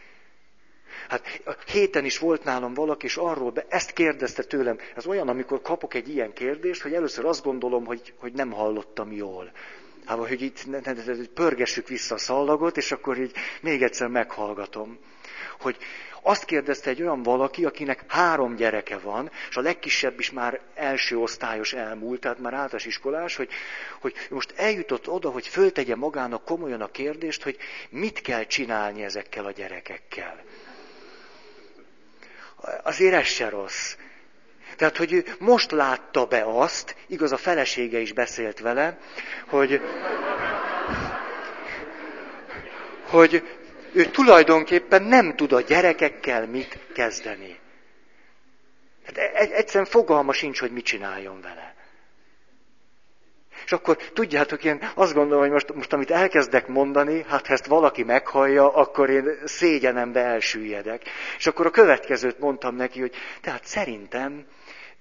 [1.09, 4.79] Hát héten is volt nálam valaki, és arról be, ezt kérdezte tőlem.
[4.97, 9.13] Ez olyan, amikor kapok egy ilyen kérdést, hogy először azt gondolom, hogy, hogy nem hallottam
[9.13, 9.53] jól.
[10.05, 14.09] Hát, hogy itt ne, ne, ne, pörgessük vissza a szallagot, és akkor így még egyszer
[14.09, 14.99] meghallgatom.
[15.61, 15.77] Hogy
[16.23, 21.19] azt kérdezte egy olyan valaki, akinek három gyereke van, és a legkisebb is már első
[21.19, 23.49] osztályos elmúlt, tehát már általános iskolás, hogy,
[24.01, 27.57] hogy most eljutott oda, hogy föltegye magának komolyan a kérdést, hogy
[27.91, 30.43] mit kell csinálni ezekkel a gyerekekkel
[32.83, 33.97] azért ez se rossz.
[34.77, 38.99] Tehát, hogy ő most látta be azt, igaz, a felesége is beszélt vele,
[39.47, 39.81] hogy,
[43.09, 43.43] hogy
[43.93, 47.59] ő tulajdonképpen nem tud a gyerekekkel mit kezdeni.
[49.07, 51.75] Hát e-, egyszerűen fogalma sincs, hogy mit csináljon vele.
[53.65, 57.67] És akkor tudjátok, én azt gondolom, hogy most, most amit elkezdek mondani, hát ha ezt
[57.67, 61.03] valaki meghallja, akkor én szégyenembe elsüllyedek.
[61.39, 64.47] És akkor a következőt mondtam neki, hogy tehát szerintem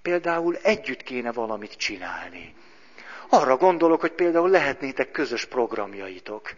[0.02, 2.54] például együtt kéne valamit csinálni.
[3.30, 6.50] Arra gondolok, hogy például lehetnétek közös programjaitok.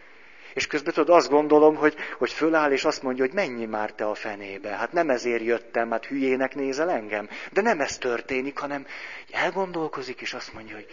[0.54, 4.04] És közben tudod, azt gondolom, hogy, hogy föláll, és azt mondja, hogy menj már te
[4.04, 4.68] a fenébe.
[4.68, 7.28] Hát nem ezért jöttem, hát hülyének nézel engem.
[7.52, 8.86] De nem ez történik, hanem
[9.30, 10.86] elgondolkozik, és azt mondja, hogy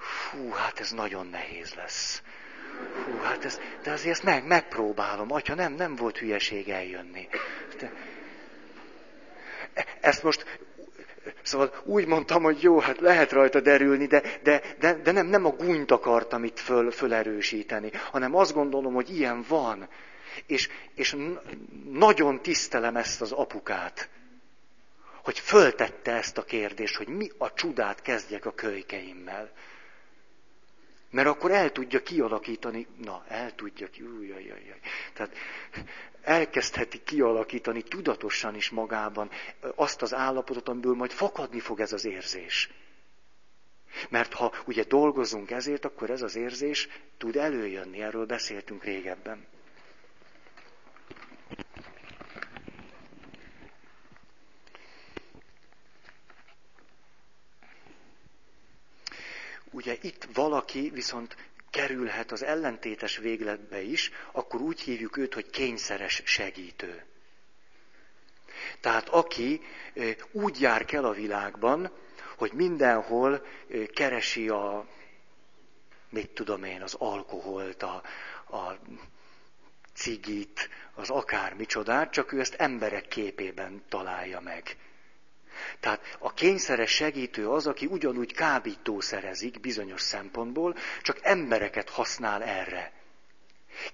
[0.00, 2.22] Fú, hát ez nagyon nehéz lesz.
[3.04, 5.32] Fú, hát ez, de azért ezt meg, megpróbálom.
[5.32, 7.28] Atya, nem, nem volt hülyeség eljönni.
[7.78, 7.92] De,
[10.00, 10.60] ezt most
[11.42, 15.44] Szóval úgy mondtam, hogy jó, hát lehet rajta derülni, de, de, de, de nem, nem
[15.44, 19.88] a gúnyt akartam itt föl, fölerősíteni, hanem azt gondolom, hogy ilyen van.
[20.46, 21.16] És, és
[21.90, 24.08] nagyon tisztelem ezt az apukát,
[25.24, 29.50] hogy föltette ezt a kérdést, hogy mi a csodát kezdjek a kölykeimmel.
[31.10, 34.80] Mert akkor el tudja kialakítani, na, el tudja ki, ujjajajaj.
[35.12, 35.36] Tehát
[36.22, 39.30] elkezdheti kialakítani tudatosan is magában
[39.74, 42.70] azt az állapotot, amiből majd fakadni fog ez az érzés.
[44.08, 49.46] Mert ha ugye dolgozunk ezért, akkor ez az érzés tud előjönni, erről beszéltünk régebben.
[59.70, 61.36] Ugye itt valaki viszont
[61.70, 67.04] kerülhet az ellentétes végletbe is, akkor úgy hívjuk őt, hogy kényszeres segítő.
[68.80, 69.60] Tehát aki
[70.32, 71.90] úgy jár kell a világban,
[72.36, 73.46] hogy mindenhol
[73.94, 74.86] keresi a,
[76.08, 78.02] mit tudom én, az alkoholt, a,
[78.56, 78.78] a
[79.94, 84.76] cigit, az akármicsodát, csak ő ezt emberek képében találja meg.
[85.80, 92.92] Tehát a kényszeres segítő az, aki ugyanúgy kábítószerezik bizonyos szempontból, csak embereket használ erre.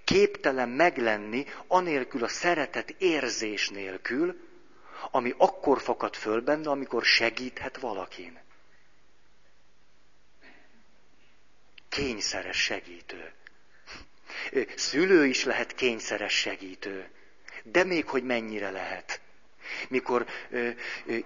[0.04, 4.36] Képtelen meglenni anélkül a szeretet érzés nélkül,
[5.10, 8.38] ami akkor fakad föl benne, amikor segíthet valakin.
[11.88, 13.32] Kényszeres segítő.
[14.76, 17.10] Szülő is lehet kényszeres segítő.
[17.62, 19.20] De még hogy mennyire lehet
[19.88, 20.26] mikor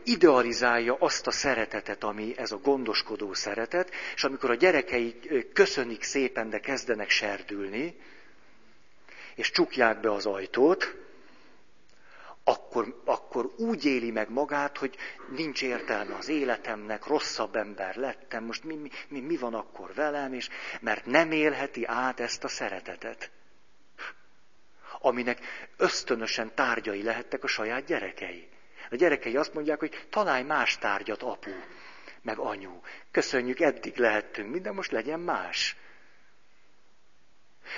[0.04, 5.18] idealizálja azt a szeretetet, ami ez a gondoskodó szeretet, és amikor a gyerekei
[5.52, 7.96] köszönik szépen, de kezdenek serdülni,
[9.34, 10.94] és csukják be az ajtót,
[12.44, 14.96] akkor, akkor úgy éli meg magát, hogy
[15.36, 20.48] nincs értelme az életemnek, rosszabb ember lettem, most mi, mi, mi van akkor velem, és
[20.80, 23.30] mert nem élheti át ezt a szeretetet
[25.00, 25.40] aminek
[25.76, 28.48] ösztönösen tárgyai lehettek a saját gyerekei.
[28.90, 31.50] A gyerekei azt mondják, hogy találj más tárgyat, apu,
[32.22, 32.80] meg anyu.
[33.10, 35.76] Köszönjük, eddig lehettünk, minden most legyen más.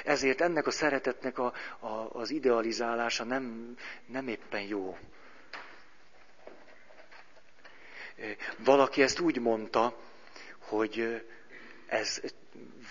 [0.04, 4.98] Ezért ennek a szeretetnek a, a, az idealizálása nem, nem éppen jó.
[8.58, 9.96] Valaki ezt úgy mondta,
[10.58, 11.24] hogy
[11.86, 12.20] ez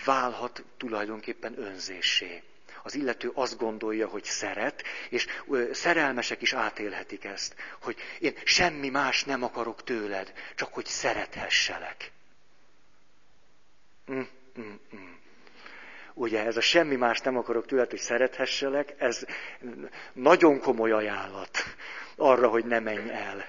[0.05, 2.43] válhat tulajdonképpen önzésé
[2.83, 5.27] az illető azt gondolja, hogy szeret, és
[5.71, 12.11] szerelmesek is átélhetik ezt, hogy én semmi más nem akarok tőled, csak hogy szerethesselek.
[14.11, 14.21] Mm,
[14.59, 15.11] mm, mm.
[16.13, 19.25] Ugye ez a semmi más nem akarok tőled, hogy szerethesselek, ez
[20.13, 21.57] nagyon komoly ajánlat
[22.15, 23.45] arra, hogy ne menj el.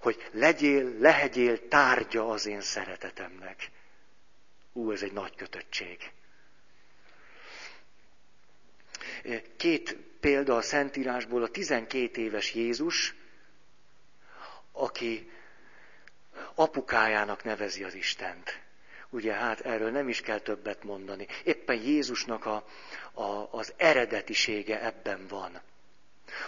[0.00, 3.70] Hogy legyél, lehegyél tárgya az én szeretetemnek.
[4.72, 6.10] Ú, ez egy nagy kötöttség.
[9.56, 13.14] Két példa a Szentírásból, a 12 éves Jézus,
[14.72, 15.30] aki
[16.54, 18.60] apukájának nevezi az Istent.
[19.10, 21.26] Ugye hát erről nem is kell többet mondani.
[21.44, 22.66] Éppen Jézusnak a,
[23.12, 25.60] a, az eredetisége ebben van,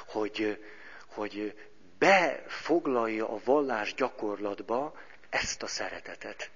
[0.06, 0.64] hogy,
[1.06, 1.54] hogy
[1.98, 4.94] befoglalja a vallás gyakorlatba
[5.30, 6.50] ezt a szeretetet.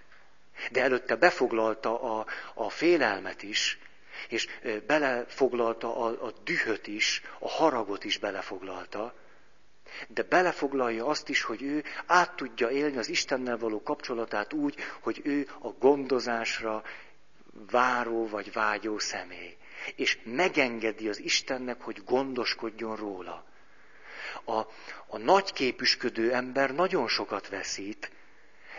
[0.70, 3.78] De előtte befoglalta a, a félelmet is,
[4.28, 4.48] és
[4.86, 9.14] belefoglalta a, a dühöt is, a haragot is belefoglalta,
[10.08, 15.20] de belefoglalja azt is, hogy ő át tudja élni az Istennel való kapcsolatát úgy, hogy
[15.24, 16.82] ő a gondozásra
[17.70, 19.56] váró vagy vágyó személy.
[19.96, 23.44] És megengedi az Istennek, hogy gondoskodjon róla.
[24.44, 24.58] A,
[25.06, 28.10] a nagyképüsködő ember nagyon sokat veszít,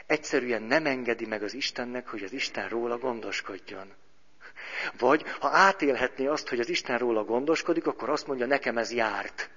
[0.06, 3.94] egyszerűen nem engedi meg az Istennek, hogy az Isten róla gondoskodjon.
[4.98, 9.50] Vagy ha átélhetné azt, hogy az Isten róla gondoskodik, akkor azt mondja, nekem ez járt.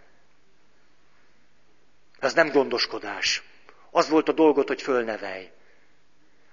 [2.19, 3.43] Ez nem gondoskodás.
[3.91, 5.51] Az volt a dolgot, hogy fölnevelj.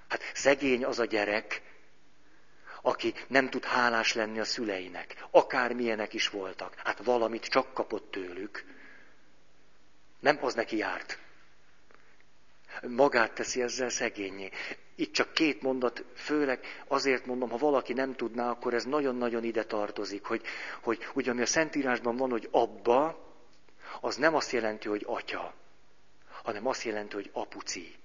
[0.07, 1.61] Hát szegény az a gyerek,
[2.81, 5.25] aki nem tud hálás lenni a szüleinek.
[5.31, 6.73] Akármilyenek is voltak.
[6.75, 8.65] Hát valamit csak kapott tőlük.
[10.19, 11.19] Nem az neki járt.
[12.81, 14.49] Magát teszi ezzel szegényé.
[14.95, 19.63] Itt csak két mondat, főleg azért mondom, ha valaki nem tudná, akkor ez nagyon-nagyon ide
[19.63, 20.41] tartozik, hogy,
[20.81, 23.25] hogy ugye ami a Szentírásban van, hogy abba,
[24.01, 25.53] az nem azt jelenti, hogy atya,
[26.43, 27.95] hanem azt jelenti, hogy apuci.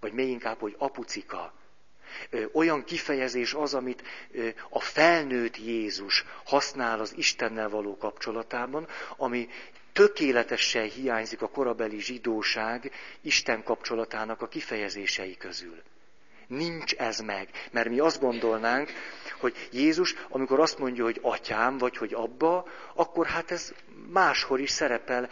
[0.00, 1.52] Vagy még inkább, hogy apucika.
[2.52, 4.02] Olyan kifejezés az, amit
[4.68, 9.48] a felnőtt Jézus használ az Istennel való kapcsolatában, ami
[9.92, 15.82] tökéletesen hiányzik a korabeli zsidóság Isten kapcsolatának a kifejezései közül.
[16.46, 17.48] Nincs ez meg.
[17.70, 18.90] Mert mi azt gondolnánk,
[19.38, 23.74] hogy Jézus, amikor azt mondja, hogy atyám, vagy hogy abba, akkor hát ez
[24.12, 25.28] máshol is szerepel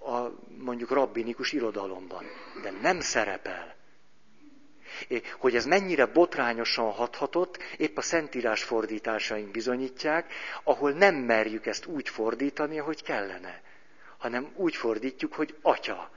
[0.00, 2.24] a mondjuk rabbinikus irodalomban.
[2.62, 3.76] De nem szerepel.
[5.38, 12.08] Hogy ez mennyire botrányosan hathatott, épp a szentírás fordításaink bizonyítják, ahol nem merjük ezt úgy
[12.08, 13.62] fordítani, ahogy kellene,
[14.18, 16.10] hanem úgy fordítjuk, hogy atya.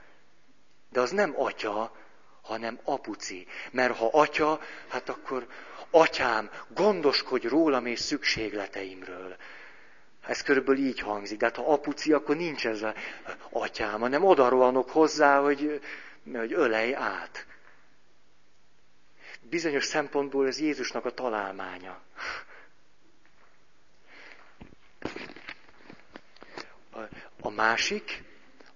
[0.90, 1.96] De az nem atya,
[2.42, 3.46] hanem apuci.
[3.70, 5.46] Mert ha atya, hát akkor
[5.90, 9.36] atyám, gondoskodj rólam és szükségleteimről.
[10.26, 11.38] Ez körülbelül így hangzik.
[11.38, 12.94] De hát ha apuci, akkor nincs ez a
[13.50, 15.80] atyám, hanem oda rohanok hozzá, hogy,
[16.32, 17.46] hogy ölej át.
[19.40, 22.00] Bizonyos szempontból ez Jézusnak a találmánya.
[27.44, 28.22] A másik,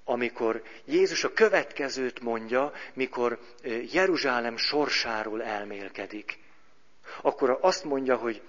[0.04, 3.38] amikor Jézus a következőt mondja, mikor
[3.92, 6.38] Jeruzsálem sorsáról elmélkedik.
[7.22, 8.42] Akkor azt mondja, hogy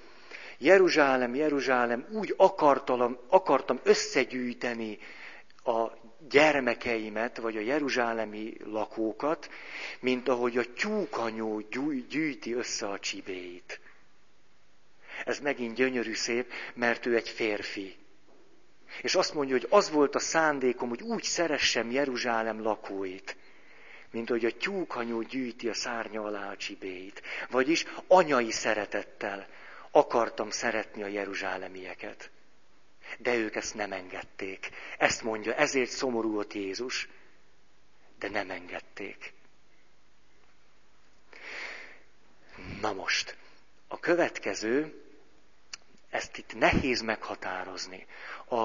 [0.57, 4.99] Jeruzsálem, Jeruzsálem, úgy akartam, akartam összegyűjteni
[5.63, 5.91] a
[6.29, 9.49] gyermekeimet, vagy a jeruzsálemi lakókat,
[9.99, 11.59] mint ahogy a tyúkanyó
[12.09, 13.79] gyűjti össze a csibéit.
[15.25, 17.95] Ez megint gyönyörű szép, mert ő egy férfi.
[19.01, 23.37] És azt mondja, hogy az volt a szándékom, hogy úgy szeressem Jeruzsálem lakóit,
[24.11, 27.21] mint hogy a tyúkanyó gyűjti a szárnya alá a csibéit.
[27.49, 29.47] Vagyis anyai szeretettel
[29.91, 32.31] akartam szeretni a jeruzsálemieket.
[33.17, 34.69] De ők ezt nem engedték.
[34.97, 37.09] Ezt mondja, ezért szomorú volt Jézus.
[38.19, 39.33] De nem engedték.
[42.81, 43.37] Na most,
[43.87, 45.01] a következő,
[46.09, 48.05] ezt itt nehéz meghatározni.
[48.45, 48.55] A,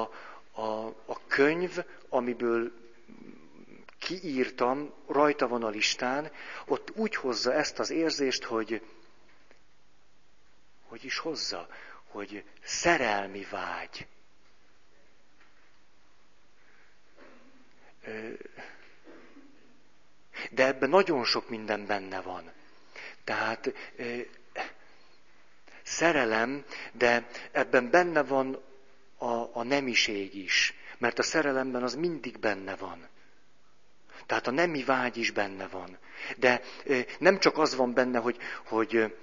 [0.61, 1.79] a, a könyv,
[2.09, 2.73] amiből
[3.99, 6.31] kiírtam, rajta van a listán,
[6.67, 8.83] ott úgy hozza ezt az érzést, hogy
[10.93, 11.69] hogy is hozza,
[12.05, 14.07] hogy szerelmi vágy.
[20.51, 22.53] De ebben nagyon sok minden benne van.
[23.25, 23.73] Tehát
[25.93, 28.63] szerelem, de ebben benne van
[29.17, 33.09] a, a nemiség is, mert a szerelemben az mindig benne van.
[34.27, 35.99] Tehát a nemi vágy is benne van.
[36.37, 36.61] De
[37.19, 39.15] nem csak az van benne, hogy, hogy,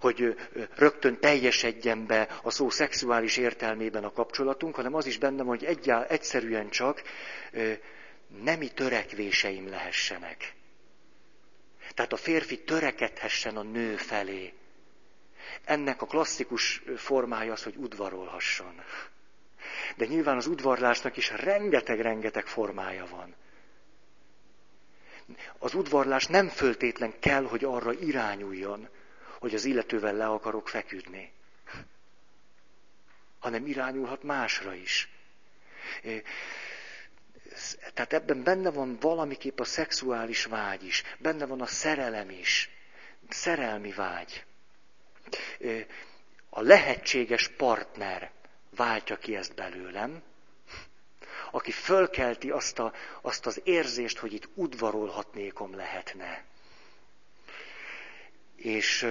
[0.00, 0.36] hogy
[0.74, 5.64] rögtön teljesedjen be a szó szexuális értelmében a kapcsolatunk, hanem az is benne van, hogy
[5.64, 7.02] egyál, egyszerűen csak
[8.42, 10.54] nemi törekvéseim lehessenek.
[11.94, 14.52] Tehát a férfi törekedhessen a nő felé.
[15.64, 18.82] Ennek a klasszikus formája az, hogy udvarolhasson.
[19.96, 23.34] De nyilván az udvarlásnak is rengeteg-rengeteg formája van.
[25.58, 28.88] Az udvarlás nem föltétlen kell, hogy arra irányuljon,
[29.38, 31.32] hogy az illetővel le akarok feküdni,
[33.38, 35.08] hanem irányulhat másra is.
[37.94, 42.70] Tehát ebben benne van valamiképp a szexuális vágy is, benne van a szerelem is,
[43.28, 44.44] szerelmi vágy.
[46.48, 48.30] A lehetséges partner
[48.76, 50.22] váltja ki ezt belőlem,
[51.50, 56.44] aki fölkelti azt, a, azt az érzést, hogy itt udvarolhatnékom lehetne.
[58.56, 59.06] És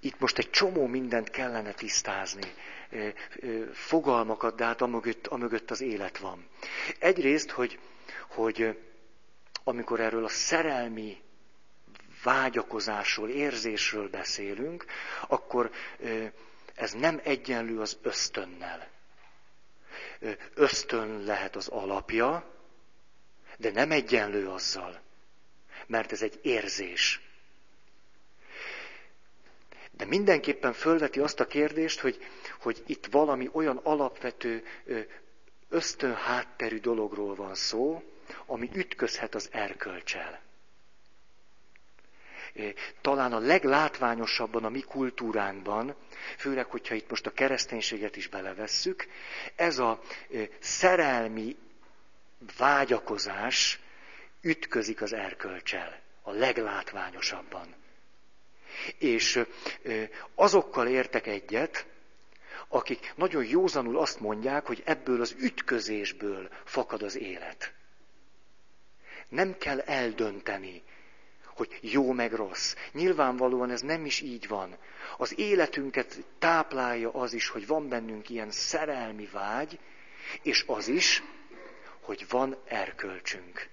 [0.00, 2.54] itt most egy csomó mindent kellene tisztázni,
[3.72, 6.48] fogalmakat, de hát amögött, amögött az élet van.
[6.98, 7.78] Egyrészt, hogy,
[8.28, 8.78] hogy
[9.64, 11.22] amikor erről a szerelmi
[12.26, 14.84] vágyakozásról, érzésről beszélünk,
[15.28, 15.70] akkor
[16.74, 18.88] ez nem egyenlő az ösztönnel.
[20.54, 22.50] Ösztön lehet az alapja,
[23.58, 25.00] de nem egyenlő azzal,
[25.86, 27.20] mert ez egy érzés.
[29.90, 32.18] De mindenképpen fölveti azt a kérdést, hogy,
[32.60, 34.64] hogy itt valami olyan alapvető
[35.68, 38.02] ösztön hátterű dologról van szó,
[38.46, 40.45] ami ütközhet az erkölcsel.
[43.00, 45.94] Talán a leglátványosabban a mi kultúránkban,
[46.38, 49.06] főleg, hogyha itt most a kereszténységet is belevesszük,
[49.56, 50.00] ez a
[50.58, 51.56] szerelmi
[52.58, 53.80] vágyakozás
[54.40, 57.74] ütközik az erkölcsel a leglátványosabban.
[58.98, 59.40] És
[60.34, 61.86] azokkal értek egyet,
[62.68, 67.72] akik nagyon józanul azt mondják, hogy ebből az ütközésből fakad az élet.
[69.28, 70.82] Nem kell eldönteni,
[71.56, 72.74] hogy jó meg rossz.
[72.92, 74.76] Nyilvánvalóan ez nem is így van.
[75.16, 79.78] Az életünket táplálja az is, hogy van bennünk ilyen szerelmi vágy,
[80.42, 81.22] És az is,
[82.00, 83.68] hogy van erkölcsünk.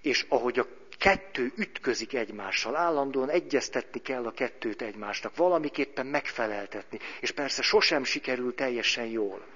[0.00, 0.66] És ahogy a
[0.98, 8.54] kettő ütközik egymással, állandóan egyeztetni kell a kettőt egymásnak, valamiképpen megfeleltetni, és persze sosem sikerül
[8.54, 9.46] teljesen jól.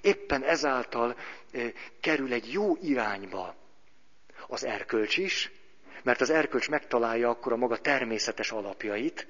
[0.00, 1.16] Éppen ezáltal
[1.52, 3.54] e, kerül egy jó irányba
[4.46, 5.50] az erkölcs is,
[6.06, 9.26] mert az erkölcs megtalálja akkor a maga természetes alapjait,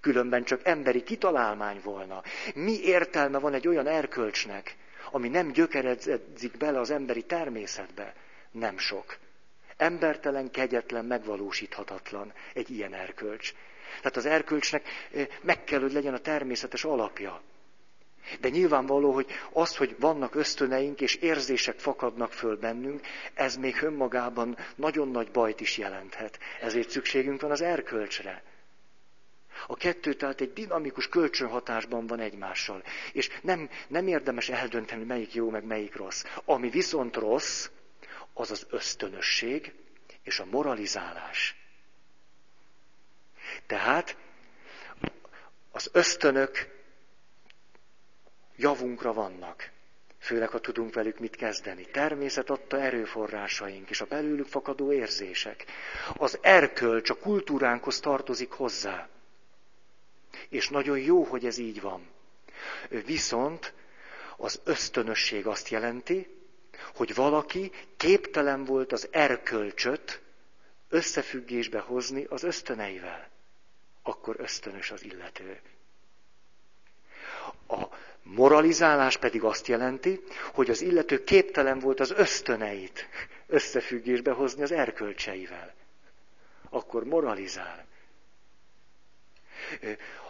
[0.00, 2.22] különben csak emberi kitalálmány volna.
[2.54, 4.76] Mi értelme van egy olyan erkölcsnek,
[5.10, 8.14] ami nem gyökeredzik bele az emberi természetbe?
[8.50, 9.16] Nem sok.
[9.76, 13.52] Embertelen, kegyetlen, megvalósíthatatlan egy ilyen erkölcs.
[13.96, 14.86] Tehát az erkölcsnek
[15.42, 17.42] meg kell, hogy legyen a természetes alapja.
[18.40, 24.56] De nyilvánvaló, hogy az, hogy vannak ösztöneink és érzések fakadnak föl bennünk, ez még önmagában
[24.76, 26.38] nagyon nagy bajt is jelenthet.
[26.60, 28.42] Ezért szükségünk van az erkölcsre.
[29.66, 32.82] A kettő tehát egy dinamikus kölcsönhatásban van egymással.
[33.12, 36.24] És nem, nem érdemes eldönteni, melyik jó, meg melyik rossz.
[36.44, 37.68] Ami viszont rossz,
[38.32, 39.72] az az ösztönösség
[40.22, 41.56] és a moralizálás.
[43.66, 44.16] Tehát
[45.70, 46.73] az ösztönök
[48.56, 49.70] javunkra vannak,
[50.18, 51.84] főleg ha tudunk velük mit kezdeni.
[51.84, 55.64] Természet adta erőforrásaink és a belőlük fakadó érzések.
[56.16, 59.08] Az erkölcs a kultúránkhoz tartozik hozzá.
[60.48, 62.08] És nagyon jó, hogy ez így van.
[62.88, 63.72] Viszont
[64.36, 66.34] az ösztönösség azt jelenti,
[66.94, 70.20] hogy valaki képtelen volt az erkölcsöt
[70.88, 73.28] összefüggésbe hozni az ösztöneivel.
[74.02, 75.60] Akkor ösztönös az illető.
[78.24, 80.20] Moralizálás pedig azt jelenti,
[80.52, 83.08] hogy az illető képtelen volt az ösztöneit
[83.46, 85.74] összefüggésbe hozni az erkölcseivel.
[86.70, 87.86] Akkor moralizál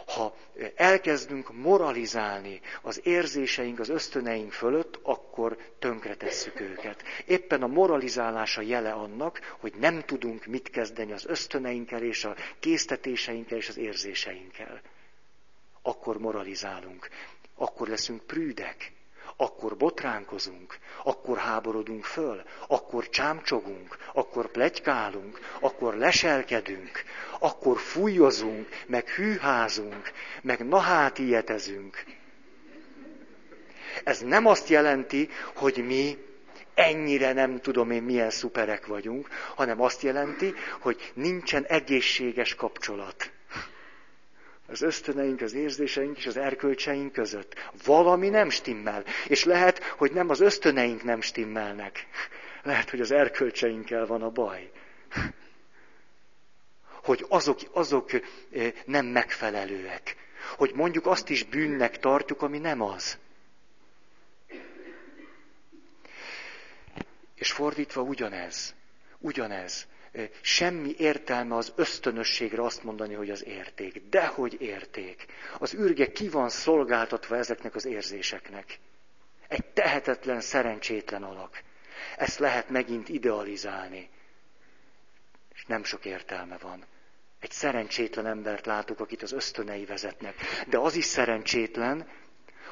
[0.06, 0.36] ha
[0.74, 7.02] elkezdünk moralizálni az érzéseink, az ösztöneink fölött, akkor tönkretesszük őket.
[7.26, 13.58] Éppen a moralizálása jele annak, hogy nem tudunk mit kezdeni az ösztöneinkkel és a késztetéseinkkel
[13.58, 14.80] és az érzéseinkkel.
[15.82, 17.08] Akkor moralizálunk,
[17.54, 18.92] akkor leszünk prűdek,
[19.36, 27.02] akkor botránkozunk, akkor háborodunk föl, akkor csámcsogunk, akkor plegykálunk, akkor leselkedünk,
[27.38, 32.04] akkor fújozunk, meg hűházunk, meg nahát ilyetezünk.
[34.04, 36.18] Ez nem azt jelenti, hogy mi
[36.74, 43.30] ennyire nem tudom én milyen szuperek vagyunk, hanem azt jelenti, hogy nincsen egészséges kapcsolat
[44.66, 47.70] az ösztöneink, az érzéseink és az erkölcseink között.
[47.84, 49.04] Valami nem stimmel.
[49.28, 52.06] És lehet, hogy nem az ösztöneink nem stimmelnek.
[52.62, 54.70] Lehet, hogy az erkölcseinkkel van a baj.
[57.02, 58.10] Hogy azok, azok
[58.84, 60.16] nem megfelelőek.
[60.56, 63.18] Hogy mondjuk azt is bűnnek tartjuk, ami nem az.
[67.34, 68.74] És fordítva ugyanez.
[69.18, 69.86] Ugyanez
[70.40, 74.02] semmi értelme az ösztönösségre azt mondani, hogy az érték.
[74.08, 75.26] Dehogy érték.
[75.58, 78.78] Az űrge ki van szolgáltatva ezeknek az érzéseknek.
[79.48, 81.62] Egy tehetetlen, szerencsétlen alak.
[82.16, 84.08] Ezt lehet megint idealizálni.
[85.54, 86.84] És nem sok értelme van.
[87.40, 90.34] Egy szerencsétlen embert látok, akit az ösztönei vezetnek.
[90.68, 92.08] De az is szerencsétlen,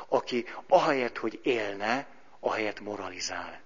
[0.09, 2.07] aki ahelyett, hogy élne,
[2.41, 3.61] ahelyett moralizál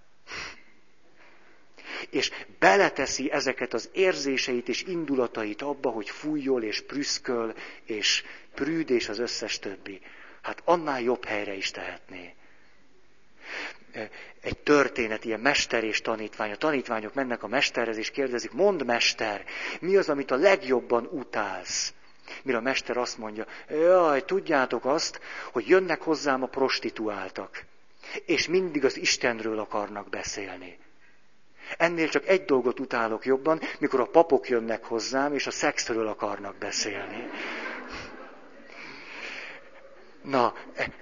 [2.11, 7.55] és beleteszi ezeket az érzéseit és indulatait abba, hogy fújjol és prüszköl,
[7.85, 10.01] és prűd és az összes többi.
[10.43, 12.35] Hát annál jobb helyre is tehetné.
[14.41, 16.53] Egy történet, ilyen mester és tanítvány.
[16.53, 19.45] A tanítványok mennek a mesterhez, és kérdezik, mondd mester,
[19.81, 21.95] mi az, amit a legjobban utálsz?
[22.43, 25.21] Mire a mester azt mondja, jaj, tudjátok azt,
[25.53, 27.65] hogy jönnek hozzám a prostituáltak,
[28.27, 30.79] és mindig az Istenről akarnak beszélni.
[31.79, 36.57] Ennél csak egy dolgot utálok jobban, mikor a papok jönnek hozzám, és a szexről akarnak
[36.59, 37.29] beszélni.
[40.23, 40.55] Na,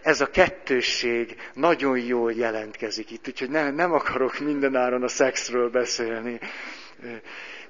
[0.03, 6.41] ez a kettősség nagyon jól jelentkezik itt, úgyhogy nem, nem akarok mindenáron a szexről beszélni.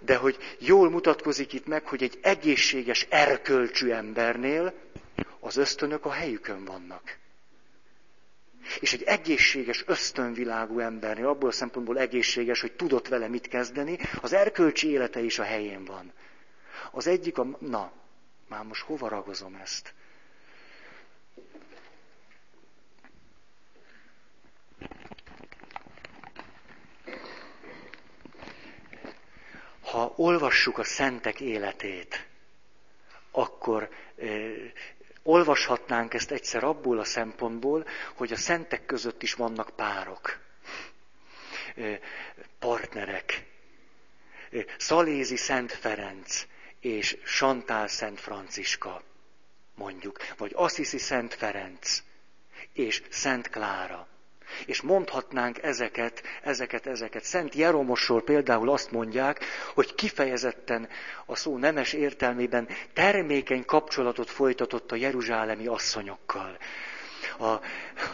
[0.00, 4.72] De hogy jól mutatkozik itt meg, hogy egy egészséges, erkölcsű embernél
[5.40, 7.18] az ösztönök a helyükön vannak.
[8.80, 14.32] És egy egészséges, ösztönvilágú embernél, abból a szempontból egészséges, hogy tudott vele mit kezdeni, az
[14.32, 16.12] erkölcsi élete is a helyén van.
[16.90, 17.46] Az egyik a...
[17.58, 17.92] Na,
[18.48, 19.94] már most hova ragozom ezt?
[29.82, 32.26] Ha olvassuk a szentek életét,
[33.30, 33.88] akkor
[35.24, 40.38] olvashatnánk ezt egyszer abból a szempontból, hogy a szentek között is vannak párok,
[42.58, 43.44] partnerek.
[44.78, 46.46] Szalézi Szent Ferenc
[46.80, 49.02] és Santál Szent Franciska,
[49.74, 52.02] mondjuk, vagy Assisi Szent Ferenc
[52.72, 54.08] és Szent Klára.
[54.66, 57.24] És mondhatnánk ezeket, ezeket, ezeket.
[57.24, 60.88] Szent Jeromosról például azt mondják, hogy kifejezetten
[61.26, 66.58] a szó nemes értelmében termékeny kapcsolatot folytatott a jeruzsálemi asszonyokkal.
[67.38, 67.46] A,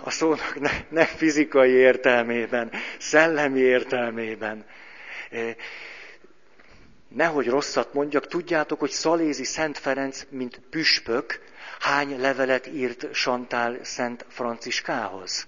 [0.02, 4.66] a szónak ne, ne fizikai értelmében, szellemi értelmében.
[5.30, 5.56] E,
[7.08, 11.40] nehogy rosszat mondjak, tudjátok, hogy Szalézi Szent Ferenc, mint püspök,
[11.78, 15.46] hány levelet írt Santál Szent Franciskához?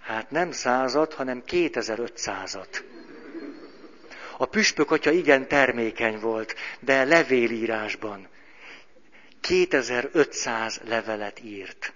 [0.00, 2.80] Hát nem százat, hanem 2500-at.
[4.38, 8.28] A püspök atya igen termékeny volt, de levélírásban
[9.40, 11.92] 2500 levelet írt.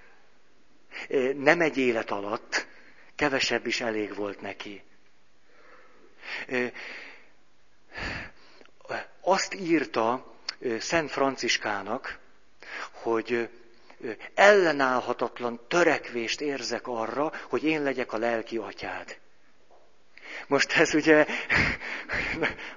[1.35, 2.67] Nem egy élet alatt,
[3.17, 4.83] kevesebb is elég volt neki.
[9.21, 10.35] Azt írta
[10.79, 12.19] Szent Franciskának,
[12.91, 13.49] hogy
[14.35, 19.19] ellenállhatatlan törekvést érzek arra, hogy én legyek a lelki atyád.
[20.47, 21.27] Most ez ugye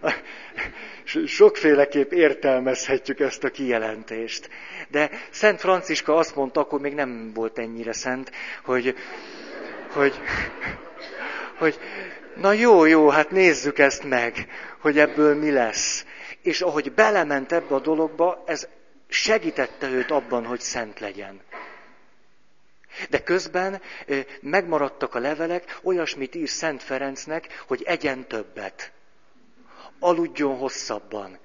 [1.25, 4.49] sokféleképp értelmezhetjük ezt a kijelentést.
[4.87, 8.31] De Szent Franciska azt mondta, akkor még nem volt ennyire szent,
[8.63, 8.95] hogy,
[9.93, 10.19] hogy,
[11.57, 11.79] hogy
[12.35, 14.47] na jó, jó, hát nézzük ezt meg,
[14.79, 16.05] hogy ebből mi lesz.
[16.41, 18.67] És ahogy belement ebbe a dologba, ez
[19.13, 21.41] segítette őt abban, hogy szent legyen.
[23.09, 23.81] De közben
[24.41, 28.91] megmaradtak a levelek, olyasmit ír Szent Ferencnek, hogy egyen többet.
[29.99, 31.39] Aludjon hosszabban.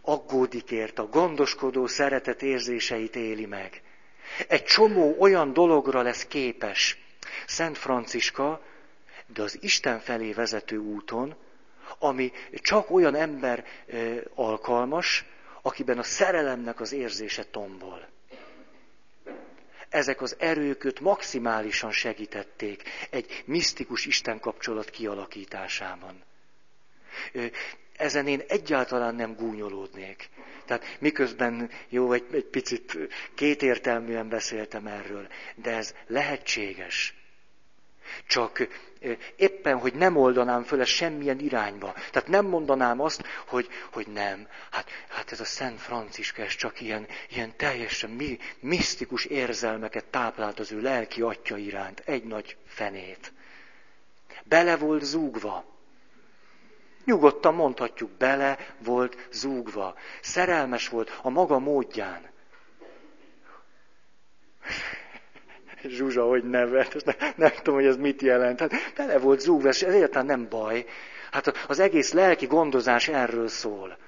[0.00, 3.82] Aggódik ért, a gondoskodó szeretet érzéseit éli meg.
[4.48, 6.98] Egy csomó olyan dologra lesz képes
[7.46, 8.62] Szent Franciska,
[9.26, 11.36] de az Isten felé vezető úton,
[11.98, 13.64] ami csak olyan ember
[14.34, 15.24] alkalmas,
[15.62, 18.08] akiben a szerelemnek az érzése tombol.
[19.88, 26.22] Ezek az erők őt maximálisan segítették egy misztikus Isten kapcsolat kialakításában.
[27.96, 30.28] Ezen én egyáltalán nem gúnyolódnék.
[30.66, 32.98] Tehát miközben jó, egy, egy picit
[33.34, 37.19] kétértelműen beszéltem erről, de ez lehetséges.
[38.26, 38.68] Csak
[39.36, 41.94] éppen, hogy nem oldanám föl ezt semmilyen irányba.
[42.10, 44.48] Tehát nem mondanám azt, hogy, hogy nem.
[44.70, 50.58] Hát, hát ez a Szent Franciska, ez csak ilyen, ilyen teljesen mi, misztikus érzelmeket táplált
[50.58, 52.02] az ő lelki atya iránt.
[52.04, 53.32] Egy nagy fenét.
[54.44, 55.64] Bele volt zúgva.
[57.04, 59.94] Nyugodtan mondhatjuk, bele volt zúgva.
[60.20, 62.30] Szerelmes volt a maga módján.
[65.82, 68.60] Zsuzsa, hogy nevet, nem, nem tudom, hogy ez mit jelent.
[68.60, 70.84] Hát bele volt zúgva, ez egyáltalán nem baj.
[71.30, 73.98] Hát az egész lelki gondozás erről szól.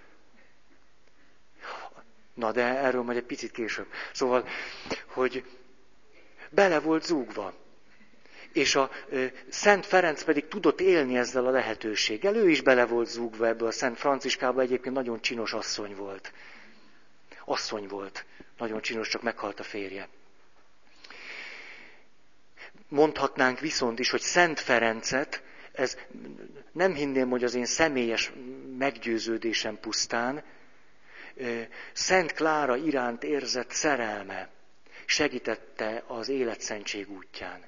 [2.35, 3.87] Na, de erről majd egy picit később.
[4.12, 4.49] Szóval,
[5.07, 5.45] hogy
[6.51, 7.55] bele volt zúgva.
[8.53, 12.35] És a ö, Szent Ferenc pedig tudott élni ezzel a lehetőséggel.
[12.35, 16.33] Ő is bele volt zúgva ebbe a Szent Franciskába, egyébként nagyon csinos asszony volt.
[17.45, 18.25] Asszony volt.
[18.59, 20.09] Nagyon csinos, csak meghalt a férje.
[22.93, 25.97] Mondhatnánk viszont is, hogy Szent Ferencet, ez
[26.72, 28.32] nem hinném, hogy az én személyes
[28.78, 30.43] meggyőződésem pusztán,
[31.93, 34.49] Szent Klára iránt érzett szerelme
[35.07, 37.61] segítette az életszentség útján.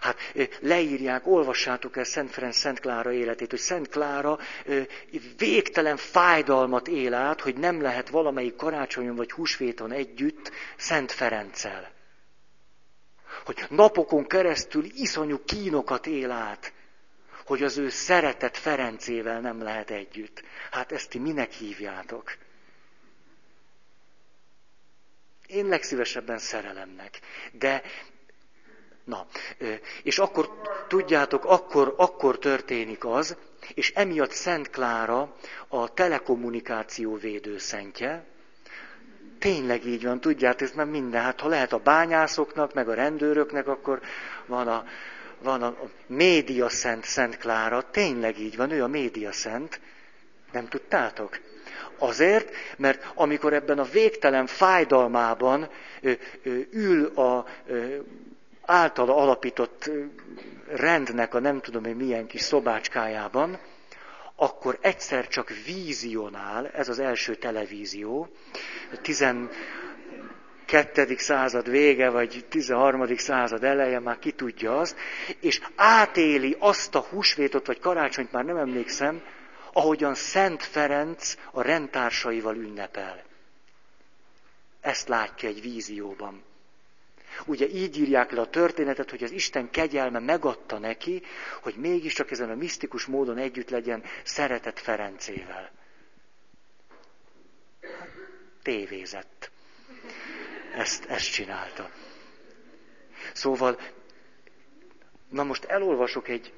[0.00, 0.18] Hát
[0.60, 4.38] leírják, olvassátok el Szent Ferenc Szent Klára életét, hogy Szent Klára
[5.36, 12.00] végtelen fájdalmat él át, hogy nem lehet valamelyik karácsonyon vagy húsvéton együtt Szent Ferenccel
[13.44, 16.72] hogy napokon keresztül iszonyú kínokat él át,
[17.44, 20.42] hogy az ő szeretett Ferencével nem lehet együtt.
[20.70, 22.36] Hát ezt ti minek hívjátok?
[25.46, 27.20] Én legszívesebben szerelemnek.
[27.52, 27.82] De,
[29.04, 29.26] na,
[30.02, 33.36] és akkor, tudjátok, akkor, akkor történik az,
[33.74, 35.36] és emiatt Szent Klára
[35.68, 38.31] a telekommunikáció védőszentje,
[39.42, 41.22] Tényleg így van, tudjátok, ez már minden.
[41.22, 44.00] Hát ha lehet a bányászoknak, meg a rendőröknek, akkor
[44.46, 44.84] van a,
[45.42, 45.76] van a
[46.06, 47.90] média szent, Szent Klára.
[47.90, 49.80] Tényleg így van, ő a média szent.
[50.52, 51.40] Nem tudtátok?
[51.98, 55.68] Azért, mert amikor ebben a végtelen fájdalmában
[56.00, 56.12] ö,
[56.42, 57.96] ö, ül a ö,
[58.64, 59.90] általa alapított
[60.74, 63.58] rendnek a nem tudom én milyen kis szobácskájában,
[64.42, 68.28] akkor egyszer csak vízionál, ez az első televízió,
[69.02, 71.16] 12.
[71.16, 73.16] század vége, vagy 13.
[73.16, 74.96] század eleje, már ki tudja azt,
[75.40, 79.22] és átéli azt a húsvétot, vagy karácsonyt, már nem emlékszem,
[79.72, 83.22] ahogyan Szent Ferenc a rendtársaival ünnepel.
[84.80, 86.42] Ezt látja egy vízióban.
[87.46, 91.22] Ugye így írják le a történetet, hogy az Isten kegyelme megadta neki,
[91.62, 95.70] hogy mégiscsak ezen a misztikus módon együtt legyen szeretett Ferencével.
[98.62, 99.50] Tévézett.
[100.76, 101.90] Ezt, ezt csinálta.
[103.32, 103.78] Szóval,
[105.28, 106.52] na most elolvasok egy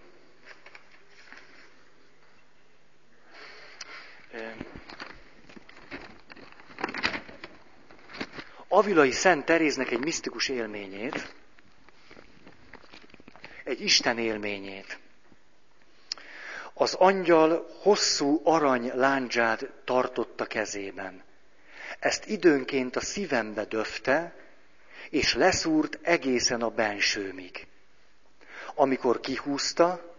[8.75, 11.35] Avilai Szent Teréznek egy misztikus élményét,
[13.64, 14.99] egy Isten élményét.
[16.72, 21.22] Az angyal hosszú arany láncsát tartotta kezében.
[21.99, 24.35] Ezt időnként a szívembe döfte,
[25.11, 27.66] és leszúrt egészen a bensőmig.
[28.75, 30.14] Amikor kihúzta,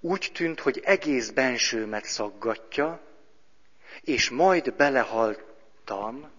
[0.00, 3.00] úgy tűnt, hogy egész bensőmet szaggatja,
[4.00, 6.30] és majd belehaltam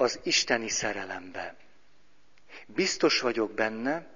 [0.00, 1.56] az isteni szerelembe.
[2.66, 4.06] Biztos vagyok benne,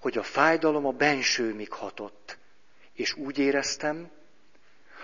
[0.00, 2.38] hogy a fájdalom a bensőmig hatott,
[2.92, 4.10] és úgy éreztem,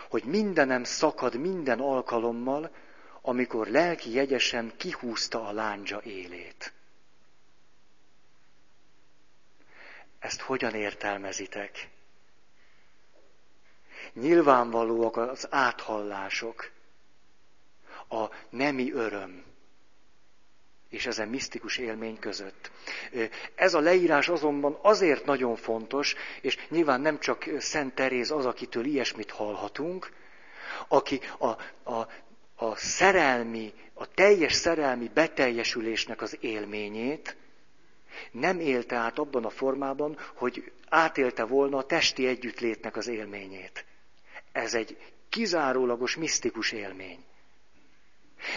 [0.09, 2.75] hogy mindenem szakad minden alkalommal,
[3.21, 6.73] amikor lelki jegyesen kihúzta a lándzsa élét.
[10.19, 11.89] Ezt hogyan értelmezitek?
[14.13, 16.71] Nyilvánvalóak az áthallások,
[18.09, 19.54] a nemi öröm,
[20.95, 22.71] és ezen misztikus élmény között.
[23.55, 28.85] Ez a leírás azonban azért nagyon fontos, és nyilván nem csak Szent Teréz az, akitől
[28.85, 30.13] ilyesmit hallhatunk,
[30.89, 31.49] aki a,
[31.93, 32.09] a,
[32.55, 37.37] a szerelmi, a teljes szerelmi beteljesülésnek az élményét
[38.31, 43.85] nem élte át abban a formában, hogy átélte volna a testi együttlétnek az élményét.
[44.53, 44.97] Ez egy
[45.29, 47.25] kizárólagos, misztikus élmény.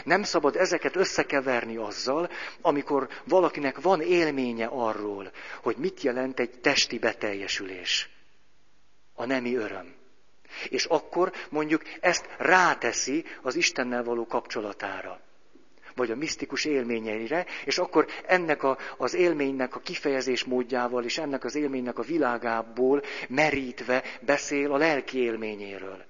[0.04, 2.30] Nem szabad ezeket összekeverni azzal,
[2.62, 8.10] amikor valakinek van élménye arról, hogy mit jelent egy testi beteljesülés.
[9.16, 9.96] A nemi öröm.
[10.70, 15.26] És akkor mondjuk ezt ráteszi az Istennel való kapcsolatára
[15.98, 21.44] vagy a misztikus élményeire, és akkor ennek a, az élménynek a kifejezés módjával és ennek
[21.44, 26.06] az élménynek a világából merítve beszél a lelki élményéről.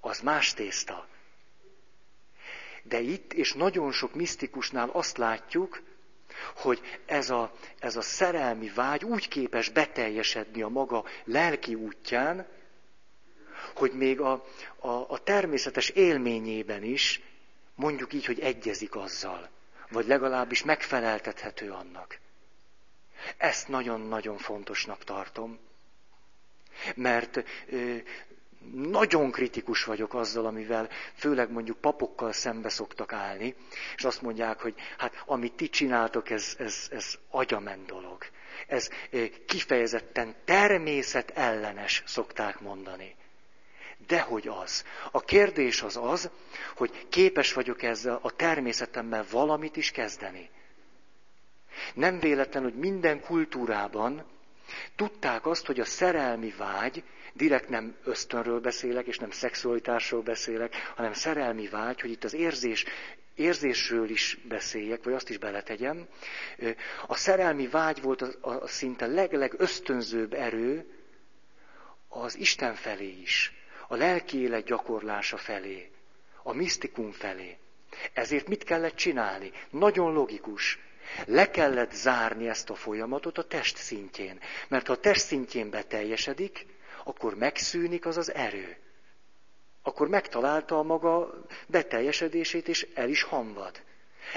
[0.00, 1.06] Az más tészta.
[2.88, 5.82] De itt és nagyon sok misztikusnál azt látjuk,
[6.56, 12.46] hogy ez a, ez a szerelmi vágy úgy képes beteljesedni a maga lelki útján,
[13.74, 14.44] hogy még a,
[14.76, 17.20] a, a természetes élményében is
[17.74, 19.48] mondjuk így, hogy egyezik azzal,
[19.90, 22.18] vagy legalábbis megfeleltethető annak.
[23.36, 25.58] Ezt nagyon-nagyon fontosnak tartom,
[26.94, 27.44] mert
[28.74, 33.54] nagyon kritikus vagyok azzal, amivel főleg mondjuk papokkal szembe szoktak állni,
[33.96, 38.24] és azt mondják, hogy hát amit ti csináltok, ez, ez, ez agyament dolog.
[38.66, 38.88] Ez
[39.46, 43.14] kifejezetten természet ellenes, szokták mondani.
[44.06, 44.84] Dehogy az.
[45.10, 46.30] A kérdés az az,
[46.76, 50.50] hogy képes vagyok ezzel a természetemmel valamit is kezdeni.
[51.94, 54.24] Nem véletlen, hogy minden kultúrában
[54.96, 57.02] tudták azt, hogy a szerelmi vágy
[57.36, 62.84] direkt nem ösztönről beszélek, és nem szexualitásról beszélek, hanem szerelmi vágy, hogy itt az érzés,
[63.34, 66.06] érzésről is beszéljek, vagy azt is beletegyem.
[67.06, 70.86] A szerelmi vágy volt a, a szinte legleg ösztönzőbb erő
[72.08, 73.52] az Isten felé is,
[73.88, 75.90] a lelki élet gyakorlása felé,
[76.42, 77.56] a misztikum felé.
[78.12, 79.50] Ezért mit kellett csinálni?
[79.70, 80.78] Nagyon logikus.
[81.26, 84.40] Le kellett zárni ezt a folyamatot a test szintjén.
[84.68, 86.66] Mert ha a test szintjén beteljesedik,
[87.06, 88.76] akkor megszűnik az az erő.
[89.82, 93.82] Akkor megtalálta a maga beteljesedését, és el is hamvad.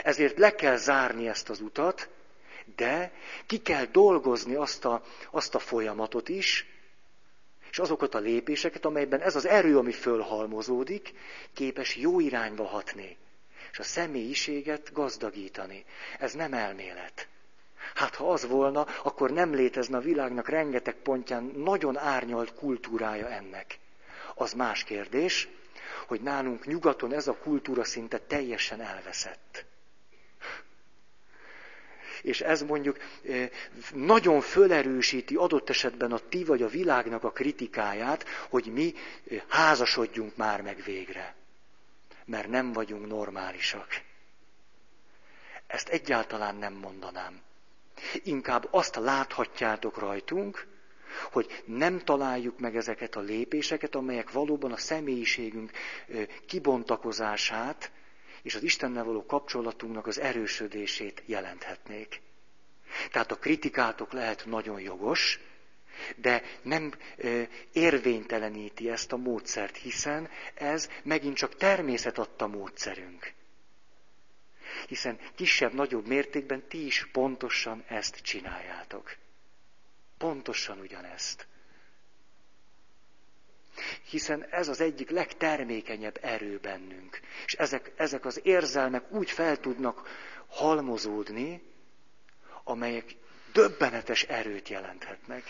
[0.04, 2.10] Ezért le kell zárni ezt az utat,
[2.76, 3.12] de
[3.46, 6.66] ki kell dolgozni azt a, azt a folyamatot is,
[7.72, 11.14] és azokat a lépéseket, amelyben ez az erő, ami fölhalmozódik,
[11.54, 13.18] képes jó irányba hatni,
[13.72, 15.86] és a személyiséget gazdagítani.
[16.20, 17.28] Ez nem elmélet.
[17.96, 23.80] Hát ha az volna, akkor nem létezne a világnak rengeteg pontján nagyon árnyalt kultúrája ennek.
[24.36, 25.48] Az más kérdés,
[26.08, 29.66] hogy nálunk nyugaton ez a kultúra szinte teljesen elveszett.
[32.22, 32.98] és ez mondjuk
[33.94, 38.94] nagyon fölerősíti adott esetben a ti vagy a világnak a kritikáját, hogy mi
[39.48, 41.36] házasodjunk már meg végre.
[42.26, 43.88] Mert nem vagyunk normálisak.
[45.68, 47.42] Ezt egyáltalán nem mondanám.
[48.24, 50.68] Inkább azt láthatjátok rajtunk,
[51.32, 55.72] hogy nem találjuk meg ezeket a lépéseket, amelyek valóban a személyiségünk
[56.48, 57.92] kibontakozását
[58.42, 62.22] és az Istennel való kapcsolatunknak az erősödését jelenthetnék.
[63.12, 65.40] Tehát a kritikátok lehet nagyon jogos,
[66.16, 66.92] de nem
[67.72, 73.34] érvényteleníti ezt a módszert, hiszen ez megint csak természet adta módszerünk.
[74.88, 79.16] Hiszen kisebb-nagyobb mértékben ti is pontosan ezt csináljátok.
[80.18, 81.48] Pontosan ugyanezt.
[84.10, 87.20] Hiszen ez az egyik legtermékenyebb erő bennünk.
[87.46, 90.08] És ezek, ezek az érzelmek úgy fel tudnak
[90.48, 91.62] halmozódni,
[92.64, 93.16] amelyek
[93.54, 95.44] döbbenetes erőt jelenthetnek.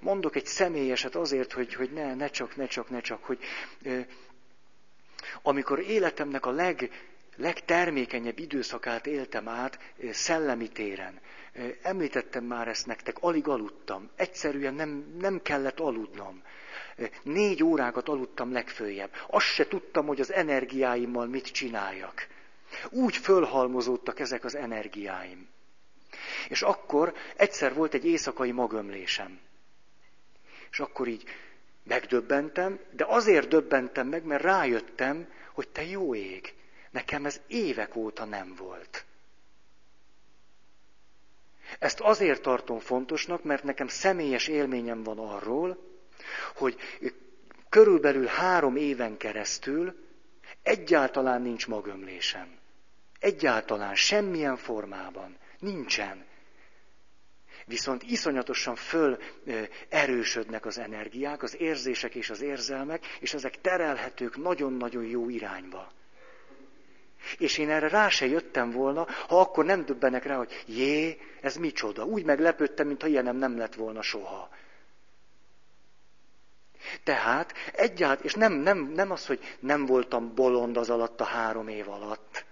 [0.00, 3.38] Mondok egy személyeset azért, hogy, hogy ne, ne csak, ne csak, ne csak, hogy
[5.42, 6.90] amikor életemnek a leg,
[7.36, 9.78] legtermékenyebb időszakát éltem át
[10.12, 11.20] szellemi téren.
[11.82, 14.10] Említettem már ezt nektek, alig aludtam.
[14.16, 16.42] Egyszerűen nem, nem kellett aludnom.
[17.22, 19.10] Négy órákat aludtam legfőjebb.
[19.26, 22.26] Azt se tudtam, hogy az energiáimmal mit csináljak.
[22.90, 25.48] Úgy fölhalmozódtak ezek az energiáim.
[26.48, 29.40] És akkor egyszer volt egy éjszakai magömlésem.
[30.70, 31.24] És akkor így
[31.84, 36.54] megdöbbentem, de azért döbbentem meg, mert rájöttem, hogy te jó ég,
[36.94, 39.04] nekem ez évek óta nem volt.
[41.78, 45.78] Ezt azért tartom fontosnak, mert nekem személyes élményem van arról,
[46.54, 46.76] hogy
[47.68, 49.94] körülbelül három éven keresztül
[50.62, 52.58] egyáltalán nincs magömlésem.
[53.20, 55.36] Egyáltalán, semmilyen formában.
[55.58, 56.24] Nincsen.
[57.66, 59.18] Viszont iszonyatosan föl
[59.88, 65.92] erősödnek az energiák, az érzések és az érzelmek, és ezek terelhetők nagyon-nagyon jó irányba.
[67.38, 71.56] És én erre rá se jöttem volna, ha akkor nem döbbenek rá, hogy jé, ez
[71.56, 72.04] micsoda.
[72.04, 74.48] Úgy meglepődtem, mintha ilyenem nem lett volna soha.
[77.04, 81.68] Tehát egyáltalán, és nem, nem, nem az, hogy nem voltam bolond az alatt a három
[81.68, 82.44] év alatt,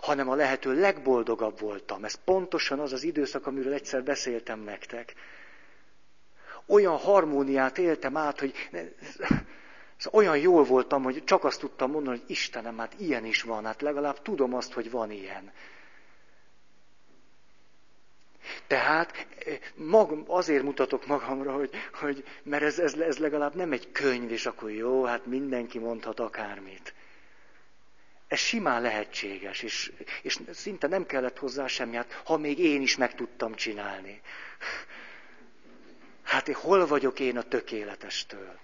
[0.00, 2.04] hanem a lehető legboldogabb voltam.
[2.04, 5.14] Ez pontosan az az időszak, amiről egyszer beszéltem nektek.
[6.66, 8.54] Olyan harmóniát éltem át, hogy
[9.96, 13.64] szóval olyan jól voltam, hogy csak azt tudtam mondani, hogy Istenem, hát ilyen is van,
[13.64, 15.52] hát legalább tudom azt, hogy van ilyen.
[18.66, 19.26] Tehát
[19.74, 24.46] mag, azért mutatok magamra, hogy, hogy mert ez, ez, ez legalább nem egy könyv, és
[24.46, 26.94] akkor jó, hát mindenki mondhat akármit.
[28.28, 29.92] Ez simán lehetséges, és,
[30.22, 34.20] és szinte nem kellett hozzá semmi, hát ha még én is meg tudtam csinálni.
[36.22, 38.58] Hát hol vagyok én a tökéletestől?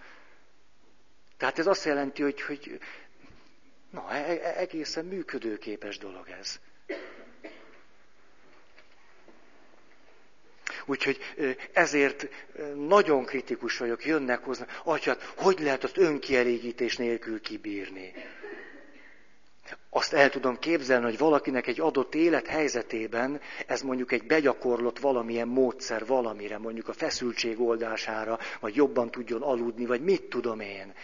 [1.41, 2.79] Tehát ez azt jelenti, hogy, hogy
[3.91, 6.61] na, e, e, egészen működőképes dolog ez.
[10.87, 11.19] Úgyhogy
[11.73, 12.29] ezért
[12.75, 18.13] nagyon kritikus vagyok, jönnek hozzá, atyát, hogy lehet azt önkielégítés nélkül kibírni?
[19.91, 26.07] Azt el tudom képzelni, hogy valakinek egy adott élethelyzetében ez mondjuk egy begyakorlott valamilyen módszer
[26.07, 30.95] valamire, mondjuk a feszültség oldására, vagy jobban tudjon aludni, vagy mit tudom én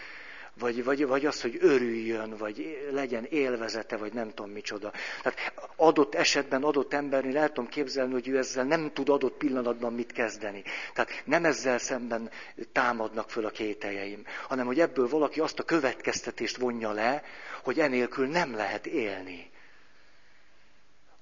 [0.59, 4.93] vagy, vagy, vagy az, hogy örüljön, vagy legyen élvezete, vagy nem tudom micsoda.
[5.23, 9.93] Tehát adott esetben, adott embernél el tudom képzelni, hogy ő ezzel nem tud adott pillanatban
[9.93, 10.63] mit kezdeni.
[10.95, 12.31] Tehát nem ezzel szemben
[12.73, 17.23] támadnak föl a kételjeim, hanem hogy ebből valaki azt a következtetést vonja le,
[17.63, 19.51] hogy enélkül nem lehet élni.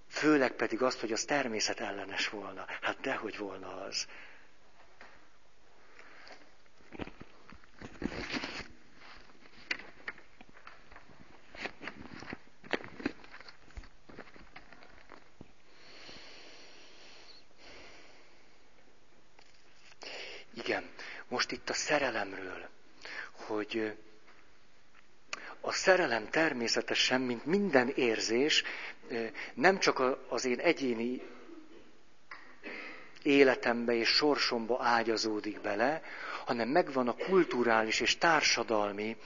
[0.09, 2.65] Főleg pedig azt, hogy az természet ellenes volna.
[2.81, 4.07] Hát dehogy volna az.
[20.65, 20.91] Igen,
[21.29, 22.69] most itt a szerelemről,
[23.33, 23.97] hogy
[25.61, 28.63] a szerelem természetesen, mint minden érzés,
[29.55, 31.23] nem csak az én egyéni
[33.23, 36.03] életembe és sorsomba ágyazódik bele,
[36.45, 39.17] hanem megvan a kulturális és társadalmi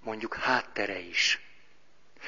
[0.00, 1.40] mondjuk háttere is.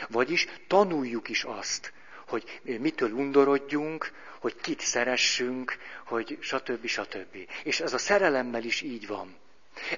[0.09, 1.93] Vagyis tanuljuk is azt,
[2.31, 6.87] hogy mitől undorodjunk, hogy kit szeressünk, hogy stb.
[6.87, 7.37] stb.
[7.65, 9.37] És ez a szerelemmel is így van.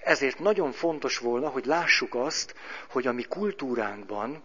[0.02, 2.54] Ezért nagyon fontos volna, hogy lássuk azt,
[2.88, 4.42] hogy a mi kultúránkban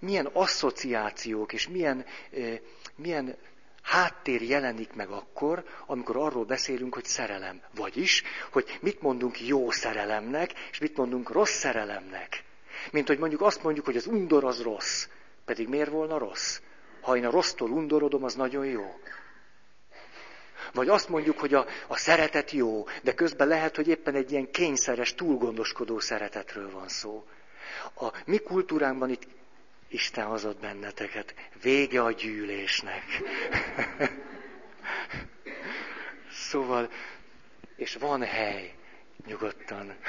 [0.00, 2.04] milyen asszociációk és milyen,
[2.96, 3.36] milyen
[3.82, 7.60] háttér jelenik meg akkor, amikor arról beszélünk, hogy szerelem.
[7.74, 12.44] Vagyis, hogy mit mondunk jó szerelemnek, és mit mondunk rossz szerelemnek.
[12.90, 15.06] Mint hogy mondjuk azt mondjuk, hogy az undor az rossz.
[15.46, 16.60] Pedig miért volna rossz?
[17.00, 19.00] Ha én a rossztól undorodom, az nagyon jó.
[20.72, 24.50] Vagy azt mondjuk, hogy a, a szeretet jó, de közben lehet, hogy éppen egy ilyen
[24.50, 27.26] kényszeres, túlgondoskodó szeretetről van szó.
[27.94, 29.26] A mi kultúránkban itt
[29.88, 31.34] Isten hozott benneteket.
[31.62, 33.04] Vége a gyűlésnek.
[36.50, 36.90] szóval,
[37.76, 38.74] és van hely,
[39.26, 39.96] nyugodtan.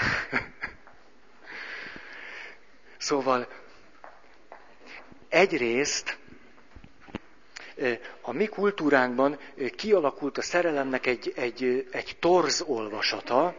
[2.97, 3.47] szóval,
[5.29, 6.17] egyrészt
[8.21, 9.39] a mi kultúránkban
[9.75, 13.55] kialakult a szerelemnek egy, egy, egy torz olvasata,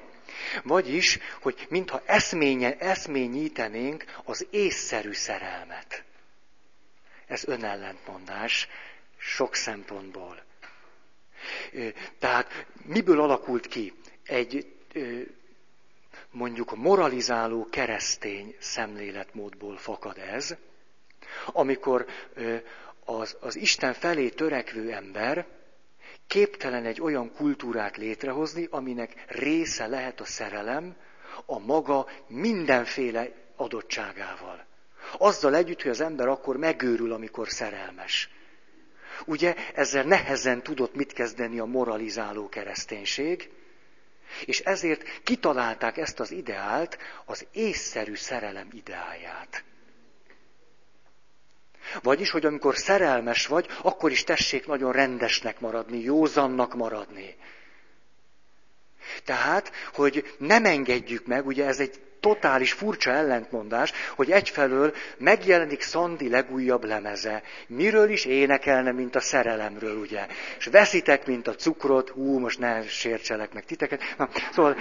[0.62, 6.04] vagyis, hogy mintha eszménye, eszményítenénk az észszerű szerelmet.
[7.26, 8.68] Ez önellentmondás
[9.16, 10.42] sok szempontból.
[12.18, 13.92] Tehát miből alakult ki?
[14.24, 14.74] Egy
[16.30, 20.56] mondjuk moralizáló keresztény szemléletmódból fakad ez,
[21.46, 22.06] amikor
[23.04, 25.46] az, az Isten felé törekvő ember
[26.26, 30.96] képtelen egy olyan kultúrát létrehozni, aminek része lehet a szerelem
[31.46, 34.66] a maga mindenféle adottságával.
[35.18, 38.30] Azzal együtt, hogy az ember akkor megőrül, amikor szerelmes.
[39.24, 43.50] Ugye ezzel nehezen tudott mit kezdeni a moralizáló kereszténység,
[44.44, 49.64] és ezért kitalálták ezt az ideált, az észszerű szerelem ideáját.
[52.02, 57.36] Vagyis, hogy amikor szerelmes vagy, akkor is tessék nagyon rendesnek maradni, józannak maradni.
[59.24, 66.28] Tehát, hogy nem engedjük meg, ugye ez egy totális furcsa ellentmondás, hogy egyfelől megjelenik Szandi
[66.28, 67.42] legújabb lemeze.
[67.66, 70.26] Miről is énekelne, mint a szerelemről, ugye?
[70.58, 74.02] És veszitek, mint a cukrot, hú, most ne sértselek meg titeket.
[74.16, 74.76] Na, szóval,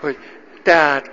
[0.00, 0.18] hogy
[0.62, 1.10] tehát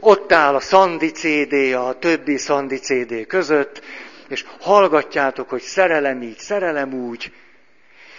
[0.00, 3.82] ott áll a Szandi CD a többi Szandi CD között,
[4.28, 7.32] és hallgatjátok, hogy szerelem így, szerelem úgy,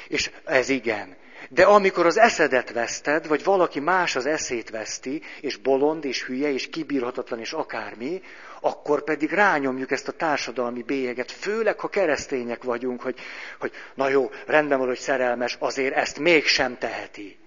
[0.07, 1.15] és ez igen.
[1.49, 6.51] De amikor az eszedet veszted, vagy valaki más az eszét veszti, és bolond, és hülye,
[6.51, 8.21] és kibírhatatlan, és akármi,
[8.61, 13.19] akkor pedig rányomjuk ezt a társadalmi bélyeget, főleg ha keresztények vagyunk, hogy,
[13.59, 17.37] hogy na jó, rendben van, hogy szerelmes, azért ezt mégsem teheti.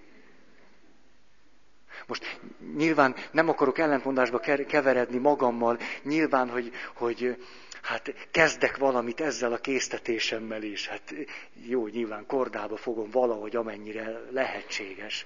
[2.07, 2.39] Most
[2.75, 7.37] nyilván nem akarok ellentmondásba keveredni magammal, nyilván, hogy, hogy
[7.81, 10.87] hát kezdek valamit ezzel a késztetésemmel is.
[10.87, 11.13] Hát
[11.53, 15.25] jó, nyilván kordába fogom valahogy, amennyire lehetséges.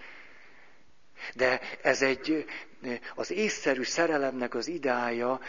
[1.34, 2.46] De ez egy,
[3.16, 5.40] az észszerű szerelemnek az ideája,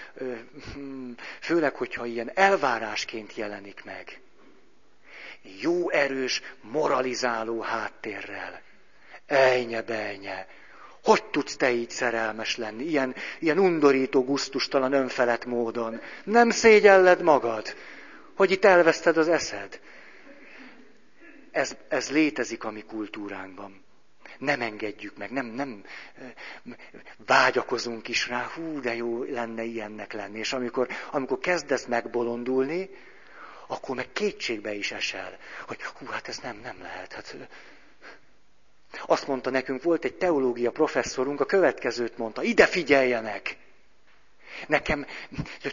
[1.41, 4.21] főleg, hogyha ilyen elvárásként jelenik meg.
[5.61, 8.63] Jó erős, moralizáló háttérrel.
[9.27, 10.47] Ejnye, bejnye,
[11.07, 16.01] hogy tudsz te így szerelmes lenni, ilyen, ilyen undorító, guztustalan, önfelett módon?
[16.25, 17.75] Nem szégyelled magad,
[18.37, 19.81] hogy itt elveszted az eszed?
[21.51, 23.85] Ez, ez létezik a mi kultúránkban.
[24.39, 25.85] Nem engedjük meg, nem, nem
[27.27, 30.39] vágyakozunk is rá, hú, de jó lenne ilyennek lenni.
[30.39, 32.91] És amikor, amikor kezdesz megbolondulni,
[33.67, 37.13] akkor meg kétségbe is esel, hogy hú, hát ez nem, nem lehet.
[37.13, 37.37] Hát,
[39.07, 43.57] azt mondta nekünk, volt egy teológia professzorunk, a következőt mondta, ide figyeljenek!
[44.67, 45.07] Nekem,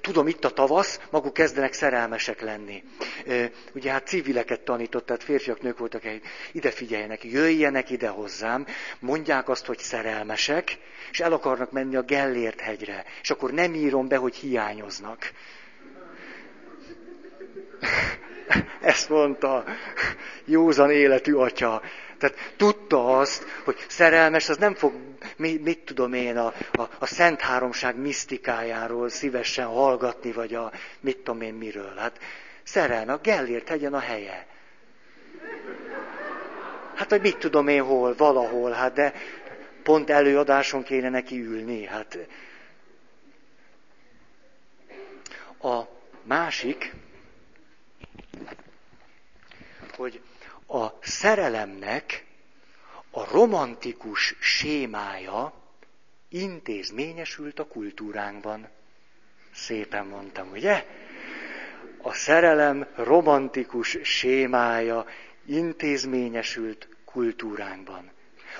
[0.01, 2.83] tudom, itt a tavasz, maguk kezdenek szerelmesek lenni.
[3.73, 6.03] Ugye hát civileket tanított, tehát férfiak, nők voltak,
[6.51, 8.65] ide figyeljenek, jöjjenek ide hozzám,
[8.99, 10.77] mondják azt, hogy szerelmesek,
[11.11, 15.31] és el akarnak menni a Gellért hegyre, és akkor nem írom be, hogy hiányoznak.
[18.81, 19.63] Ezt mondta
[20.45, 21.81] józan életű atya.
[22.23, 24.93] Tehát tudta azt, hogy szerelmes, az nem fog,
[25.35, 31.17] mit, mit tudom én, a, a, a Szent Háromság misztikájáról szívesen hallgatni, vagy a mit
[31.17, 31.95] tudom én miről.
[31.97, 32.19] Hát
[32.63, 34.47] szerelme, a Gellért hegyen a helye.
[36.95, 39.13] Hát, hogy mit tudom én hol, valahol, hát de
[39.83, 41.85] pont előadáson kéne neki ülni.
[41.85, 42.17] Hát
[45.61, 45.81] a
[46.23, 46.93] másik,
[49.95, 50.21] hogy
[50.73, 52.25] a szerelemnek
[53.11, 55.53] a romantikus sémája
[56.29, 58.69] intézményesült a kultúránkban.
[59.53, 60.85] Szépen mondtam, ugye?
[62.01, 65.05] A szerelem romantikus sémája
[65.45, 68.11] intézményesült kultúránkban.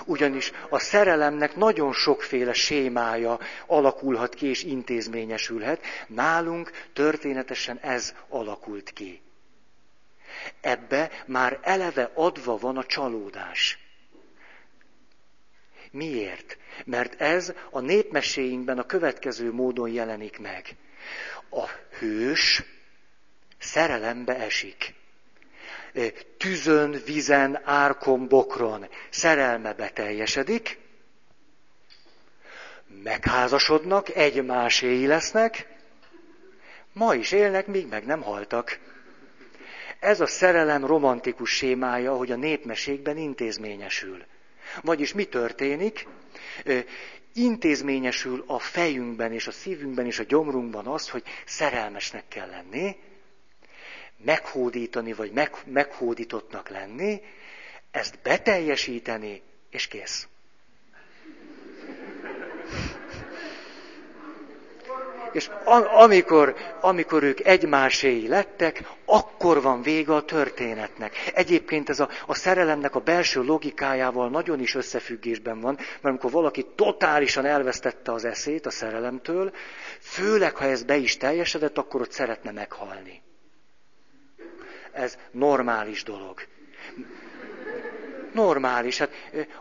[0.04, 5.82] Ugyanis a szerelemnek nagyon sokféle sémája alakulhat ki és intézményesülhet.
[6.06, 9.23] Nálunk történetesen ez alakult ki.
[10.60, 13.78] Ebbe már eleve adva van a csalódás.
[15.90, 16.58] Miért?
[16.84, 20.76] Mert ez a népmeséinkben a következő módon jelenik meg.
[21.50, 21.68] A
[21.98, 22.62] hős
[23.58, 24.94] szerelembe esik.
[26.38, 30.78] Tüzön, vizen, árkon, bokron szerelme beteljesedik,
[33.02, 35.66] megházasodnak, egymáséi lesznek,
[36.92, 38.78] ma is élnek, míg meg nem haltak.
[40.04, 44.24] Ez a szerelem romantikus sémája, hogy a népmesékben intézményesül.
[44.82, 46.06] Vagyis mi történik?
[47.34, 52.96] Intézményesül a fejünkben és a szívünkben és a gyomrunkban az, hogy szerelmesnek kell lenni,
[54.24, 57.20] meghódítani vagy meg, meghódítottnak lenni,
[57.90, 60.28] ezt beteljesíteni, és kész.
[65.34, 65.50] És
[65.94, 71.30] amikor, amikor ők egymáséi lettek, akkor van vége a történetnek.
[71.34, 76.66] Egyébként ez a, a szerelemnek a belső logikájával nagyon is összefüggésben van, mert amikor valaki
[76.74, 79.52] totálisan elvesztette az eszét a szerelemtől,
[80.00, 83.22] főleg ha ez be is teljesedett, akkor ott szeretne meghalni.
[84.92, 86.40] Ez normális dolog
[88.34, 88.98] normális.
[88.98, 89.10] Hát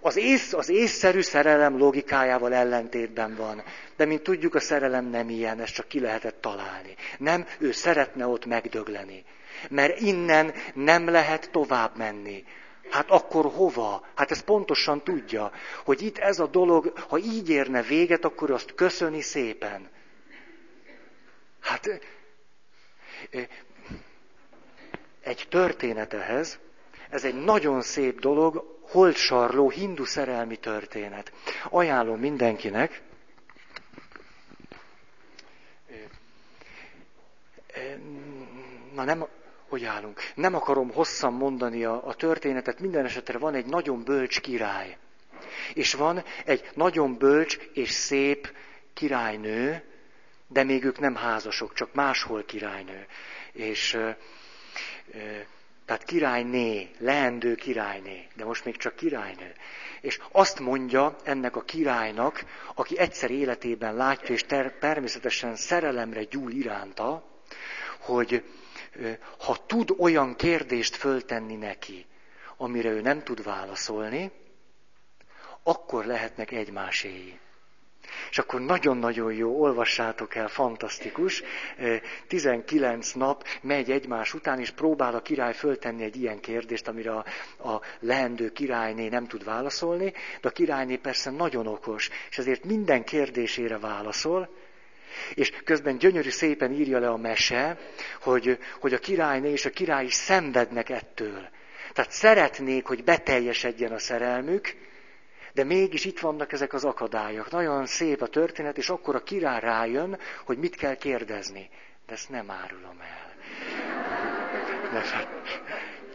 [0.01, 3.63] az, ész, az észszerű szerelem logikájával ellentétben van.
[3.95, 6.95] De mint tudjuk, a szerelem nem ilyen, ezt csak ki lehetett találni.
[7.17, 9.23] Nem, ő szeretne ott megdögleni.
[9.69, 12.43] Mert innen nem lehet tovább menni.
[12.89, 14.05] Hát akkor hova?
[14.15, 15.51] Hát ez pontosan tudja,
[15.83, 19.89] hogy itt ez a dolog, ha így érne véget, akkor azt köszöni szépen.
[21.59, 21.99] Hát
[25.21, 26.59] egy történet ehhez,
[27.13, 31.31] ez egy nagyon szép dolog, holtsarló hindu szerelmi történet.
[31.69, 33.01] Ajánlom mindenkinek.
[38.93, 39.25] Na nem,
[39.67, 40.19] hogy állunk?
[40.35, 44.97] Nem akarom hosszan mondani a, a történetet, minden esetre van egy nagyon bölcs király.
[45.73, 48.53] És van egy nagyon bölcs és szép
[48.93, 49.83] királynő,
[50.47, 53.07] de még ők nem házasok, csak máshol királynő.
[53.51, 53.97] És
[55.85, 59.53] tehát királyné, leendő királyné, de most még csak királynő.
[60.01, 66.51] És azt mondja ennek a királynak, aki egyszer életében látja, és ter- természetesen szerelemre gyúl
[66.51, 67.23] iránta,
[67.99, 68.43] hogy
[69.37, 72.05] ha tud olyan kérdést föltenni neki,
[72.57, 74.31] amire ő nem tud válaszolni,
[75.63, 77.39] akkor lehetnek egymáséi.
[78.29, 81.43] És akkor nagyon-nagyon jó, olvassátok el, fantasztikus.
[82.27, 87.25] 19 nap megy egymás után, és próbál a király föltenni egy ilyen kérdést, amire a,
[87.69, 93.03] a leendő királyné nem tud válaszolni, de a királyné persze nagyon okos, és ezért minden
[93.03, 94.49] kérdésére válaszol,
[95.33, 97.77] és közben gyönyörű szépen írja le a mese,
[98.21, 101.49] hogy, hogy a királyné és a király is szenvednek ettől.
[101.93, 104.75] Tehát szeretnék, hogy beteljesedjen a szerelmük,
[105.53, 107.51] de mégis itt vannak ezek az akadályok.
[107.51, 111.69] Nagyon szép a történet, és akkor a király rájön, hogy mit kell kérdezni.
[112.07, 113.31] De ezt nem árulom el.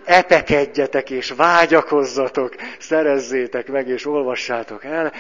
[0.05, 5.13] epekedjetek és vágyakozzatok, szerezzétek meg és olvassátok el.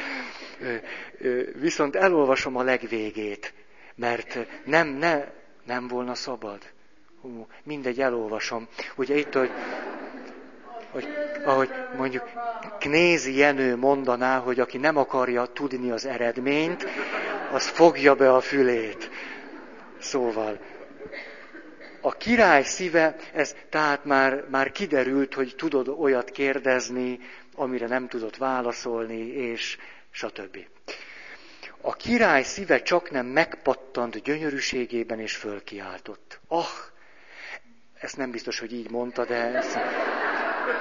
[1.54, 3.52] Viszont elolvasom a legvégét,
[3.94, 5.24] mert nem, ne,
[5.66, 6.58] nem volna szabad.
[7.20, 8.68] Hú, mindegy, elolvasom.
[8.96, 9.50] Ugye itt, hogy
[10.90, 11.08] hogy,
[11.44, 12.30] ahogy mondjuk
[12.78, 16.86] Knézi Jenő mondaná, hogy aki nem akarja tudni az eredményt,
[17.52, 19.10] az fogja be a fülét.
[19.98, 20.58] Szóval,
[22.00, 27.20] a király szíve, ez tehát már, már kiderült, hogy tudod olyat kérdezni,
[27.54, 29.78] amire nem tudott válaszolni, és
[30.10, 30.58] stb.
[31.80, 36.40] A király szíve csak nem megpattant gyönyörűségében, és fölkiáltott.
[36.48, 36.66] Ah,
[38.00, 39.78] ezt nem biztos, hogy így mondta, de ezt,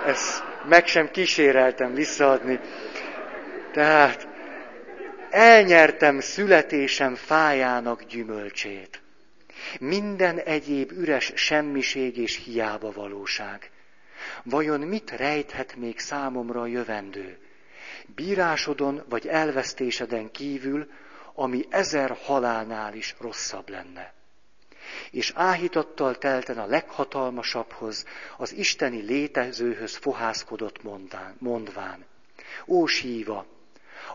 [0.06, 2.60] ezt meg sem kíséreltem visszaadni.
[3.72, 4.28] Tehát
[5.30, 9.02] elnyertem születésem fájának gyümölcsét.
[9.80, 13.72] Minden egyéb üres semmiség és hiába valóság.
[14.44, 17.38] Vajon mit rejthet még számomra a jövendő?
[18.16, 20.90] Bírásodon vagy elvesztéseden kívül,
[21.34, 24.16] ami ezer halálnál is rosszabb lenne
[25.12, 28.06] és áhítattal telten a leghatalmasabbhoz,
[28.38, 32.06] az isteni létezőhöz fohászkodott mondán, mondván.
[32.68, 33.46] Ó síva,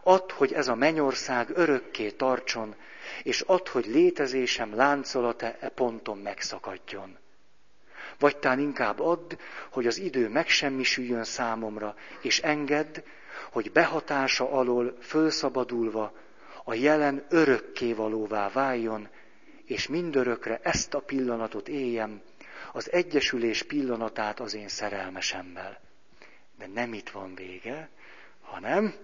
[0.03, 2.75] add, hogy ez a mennyország örökké tartson,
[3.23, 7.19] és add, hogy létezésem láncolata e ponton megszakadjon.
[8.19, 9.33] Vagy tán inkább add,
[9.71, 13.03] hogy az idő megsemmisüljön számomra, és engedd,
[13.51, 16.13] hogy behatása alól fölszabadulva
[16.65, 19.09] a jelen örökkévalóvá váljon,
[19.73, 22.21] és mindörökre ezt a pillanatot éljem,
[22.73, 25.81] az egyesülés pillanatát az én szerelmesemmel.
[26.59, 27.89] De nem itt van vége,
[28.41, 28.95] hanem,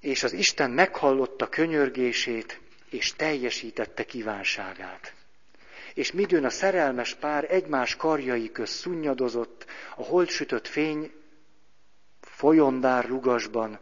[0.00, 2.60] és az Isten meghallotta könyörgését,
[2.90, 5.14] és teljesítette kívánságát.
[5.94, 9.66] És midőn a szerelmes pár egymás karjai köz szunnyadozott,
[9.96, 11.12] a holtsütött fény
[12.20, 13.78] folyondár rugasban,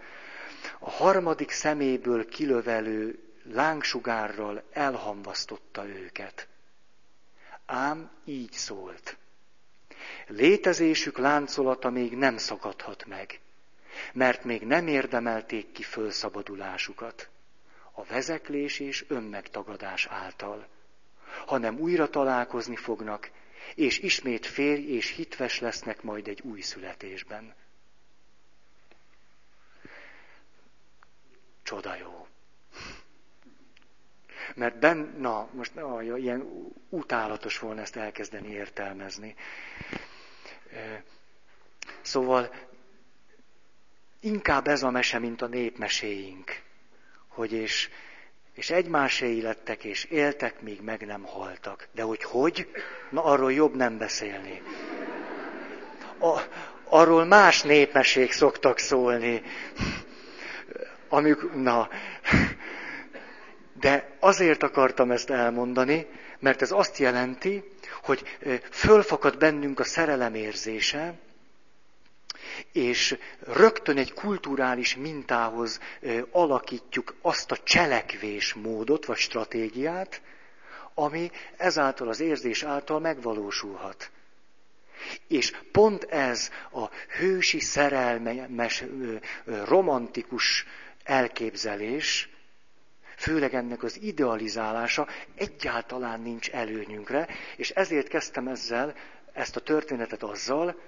[0.78, 6.48] a harmadik szeméből kilövelő lángsugárral elhamvasztotta őket.
[7.66, 9.16] Ám így szólt.
[10.26, 13.40] Létezésük láncolata még nem szakadhat meg,
[14.12, 17.28] mert még nem érdemelték ki fölszabadulásukat
[17.92, 20.68] a vezeklés és önmegtagadás által,
[21.46, 23.30] hanem újra találkozni fognak,
[23.74, 27.54] és ismét férj és hitves lesznek majd egy új születésben.
[31.62, 32.23] Csoda jó.
[34.54, 39.34] Mert ben, na, most na, ilyen utálatos volna ezt elkezdeni értelmezni.
[42.00, 42.50] Szóval
[44.20, 46.60] inkább ez a mese, mint a népmeséink,
[47.28, 47.88] hogy és,
[48.54, 51.88] és egymásé lettek, és éltek, míg meg nem haltak.
[51.92, 52.68] De hogy hogy?
[53.10, 54.62] Na, arról jobb nem beszélni.
[56.18, 56.40] A,
[56.84, 59.42] arról más népmesék szoktak szólni.
[61.08, 61.88] Amik, na,
[63.84, 66.06] de azért akartam ezt elmondani,
[66.38, 67.64] mert ez azt jelenti,
[68.02, 68.38] hogy
[68.70, 71.14] fölfakad bennünk a szerelem érzése,
[72.72, 75.80] és rögtön egy kulturális mintához
[76.30, 80.22] alakítjuk azt a cselekvésmódot vagy stratégiát,
[80.94, 84.10] ami ezáltal az érzés által megvalósulhat.
[85.28, 86.84] És pont ez a
[87.18, 88.84] hősi, szerelmes,
[89.44, 90.66] romantikus
[91.02, 92.33] elképzelés,
[93.24, 98.94] főleg ennek az idealizálása egyáltalán nincs előnyünkre, és ezért kezdtem ezzel,
[99.32, 100.80] ezt a történetet azzal,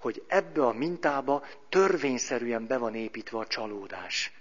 [0.00, 4.32] hogy ebbe a mintába törvényszerűen be van építve a csalódás.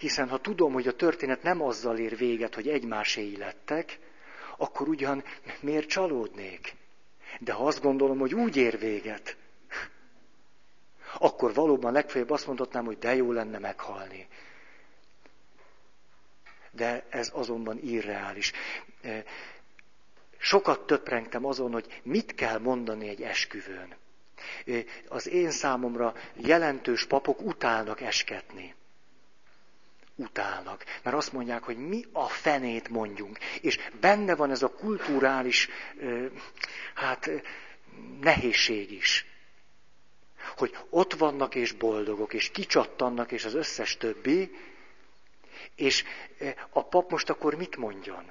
[0.00, 3.98] Hiszen ha tudom, hogy a történet nem azzal ér véget, hogy egymáséi lettek,
[4.56, 5.24] akkor ugyan
[5.60, 6.74] miért csalódnék?
[7.40, 9.36] De ha azt gondolom, hogy úgy ér véget,
[11.18, 14.28] akkor valóban legfeljebb azt mondhatnám, hogy de jó lenne meghalni.
[16.76, 18.52] De ez azonban irreális.
[20.38, 23.96] Sokat töprengtem azon, hogy mit kell mondani egy esküvőn.
[25.08, 28.74] Az én számomra jelentős papok utálnak esketni.
[30.16, 30.84] Utálnak.
[31.02, 33.38] Mert azt mondják, hogy mi a fenét mondjunk.
[33.60, 35.68] És benne van ez a kulturális,
[36.94, 37.30] hát,
[38.20, 39.26] nehézség is.
[40.56, 44.50] Hogy ott vannak és boldogok, és kicsattannak, és az összes többi,
[45.76, 46.04] és
[46.70, 48.24] a pap most akkor mit mondjon?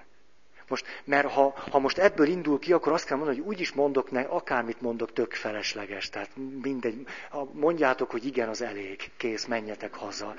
[0.68, 3.74] Most, mert ha, ha most ebből indul ki, akkor azt kell mondani, hogy úgy is
[3.74, 6.10] mondok, ne, akármit mondok, tök felesleges.
[6.10, 6.30] Tehát
[6.62, 7.06] mindegy,
[7.52, 10.36] mondjátok, hogy igen, az elég, kész, menjetek haza.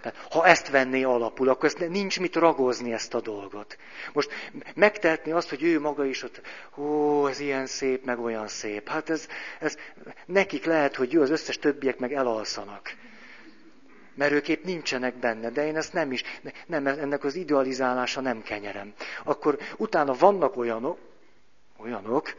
[0.00, 3.78] Tehát, ha ezt venné alapul, akkor ezt nincs mit ragozni ezt a dolgot.
[4.12, 4.30] Most
[4.74, 6.40] megtehetni azt, hogy ő maga is ott,
[6.76, 8.88] ó, ez ilyen szép, meg olyan szép.
[8.88, 9.28] Hát ez,
[9.60, 9.76] ez
[10.26, 12.94] nekik lehet, hogy jó, az összes többiek meg elalszanak
[14.16, 16.22] mert ők épp nincsenek benne, de én ezt nem is,
[16.66, 18.92] nem, ennek az idealizálása nem kenyerem.
[19.24, 20.98] Akkor utána vannak olyanok,
[21.78, 22.34] olyanok,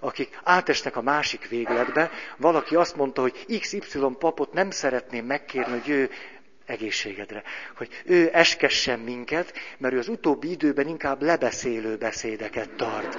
[0.00, 5.88] akik átestek a másik végletbe, valaki azt mondta, hogy XY papot nem szeretném megkérni, hogy
[5.88, 6.10] ő
[6.66, 7.42] egészségedre,
[7.76, 13.16] hogy ő eskessen minket, mert ő az utóbbi időben inkább lebeszélő beszédeket tart.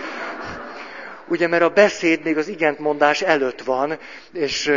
[1.28, 3.97] Ugye, mert a beszéd még az igentmondás előtt van,
[4.34, 4.72] és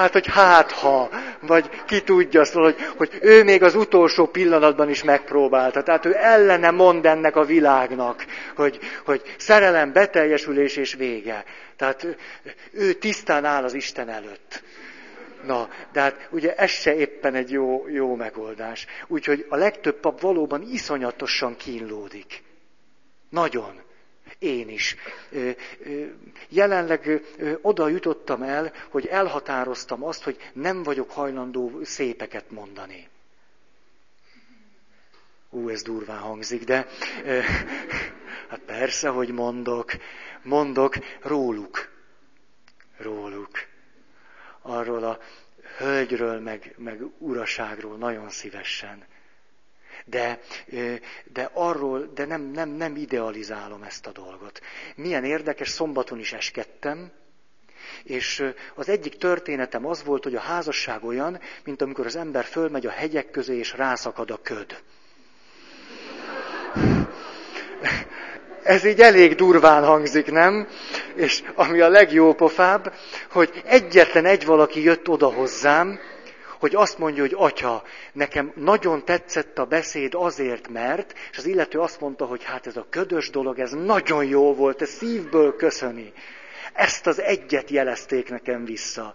[0.00, 1.10] hát, hogy hát ha,
[1.40, 5.82] vagy ki tudja, szóval, hogy, hogy ő még az utolsó pillanatban is megpróbálta.
[5.82, 8.24] Tehát ő ellene mond ennek a világnak,
[8.56, 11.44] hogy, hogy szerelem, beteljesülés és vége.
[11.76, 12.06] Tehát
[12.72, 14.62] ő tisztán áll az Isten előtt.
[15.46, 18.86] Na, de hát ugye ez se éppen egy jó, jó megoldás.
[19.06, 22.42] Úgyhogy a legtöbb pap valóban iszonyatosan kínlódik.
[23.30, 23.88] Nagyon.
[24.40, 24.96] Én is.
[26.48, 27.22] Jelenleg
[27.60, 33.08] oda jutottam el, hogy elhatároztam azt, hogy nem vagyok hajlandó szépeket mondani.
[35.50, 36.86] Ú, ez durván hangzik, de
[38.48, 39.92] hát persze, hogy mondok.
[40.42, 41.88] Mondok róluk.
[42.96, 43.50] Róluk.
[44.62, 45.18] Arról a
[45.76, 49.04] hölgyről, meg, meg uraságról nagyon szívesen.
[50.04, 50.40] De,
[51.32, 54.60] de arról, de nem, nem, nem idealizálom ezt a dolgot.
[54.96, 57.12] Milyen érdekes, szombaton is eskedtem,
[58.02, 58.44] és
[58.74, 62.90] az egyik történetem az volt, hogy a házasság olyan, mint amikor az ember fölmegy a
[62.90, 64.82] hegyek közé, és rászakad a köd.
[68.62, 70.68] Ez így elég durván hangzik, nem?
[71.14, 72.92] És ami a legjópofább,
[73.30, 76.00] hogy egyetlen egy valaki jött oda hozzám,
[76.60, 77.82] hogy azt mondja, hogy atya,
[78.12, 82.76] nekem nagyon tetszett a beszéd azért, mert, és az illető azt mondta, hogy hát ez
[82.76, 86.12] a ködös dolog, ez nagyon jó volt, ez szívből köszöni.
[86.72, 89.14] Ezt az egyet jelezték nekem vissza.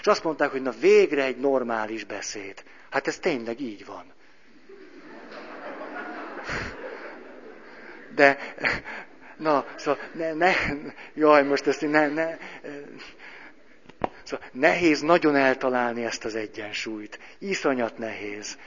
[0.00, 2.62] És azt mondták, hogy na végre egy normális beszéd.
[2.90, 4.04] Hát ez tényleg így van.
[8.14, 8.54] De,
[9.36, 10.52] na, szóval ne, ne,
[11.14, 12.36] jaj, most ezt ne, ne,
[14.28, 17.18] szóval nehéz nagyon eltalálni ezt az egyensúlyt.
[17.38, 18.58] Iszonyat nehéz.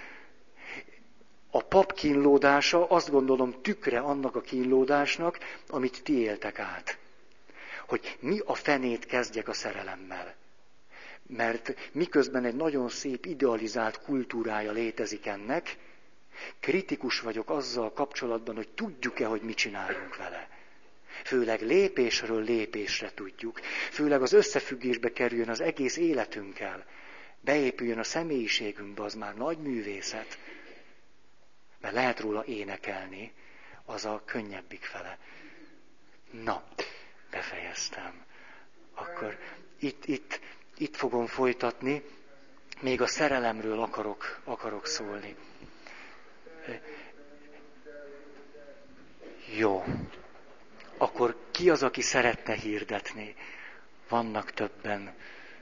[1.51, 6.99] A pap kínlódása azt gondolom tükre annak a kínlódásnak, amit ti éltek át
[7.91, 10.35] hogy mi a fenét kezdjek a szerelemmel.
[11.27, 15.77] Mert miközben egy nagyon szép, idealizált kultúrája létezik ennek,
[16.59, 20.49] kritikus vagyok azzal kapcsolatban, hogy tudjuk-e, hogy mit csináljunk vele.
[21.23, 23.60] Főleg lépésről lépésre tudjuk.
[23.91, 26.85] Főleg az összefüggésbe kerüljön az egész életünkkel.
[27.41, 30.39] Beépüljön a személyiségünkbe, az már nagy művészet.
[31.80, 33.31] Mert lehet róla énekelni,
[33.85, 35.18] az a könnyebbik fele.
[36.31, 36.64] Na,
[37.30, 38.26] befejeztem.
[38.93, 39.38] Akkor
[39.80, 40.39] itt, itt,
[40.77, 42.03] itt fogom folytatni,
[42.81, 45.35] még a szerelemről akarok, akarok szólni.
[49.57, 49.84] Jó.
[51.01, 53.35] Akkor ki az, aki szeretne hirdetni?
[54.09, 55.13] Vannak többen.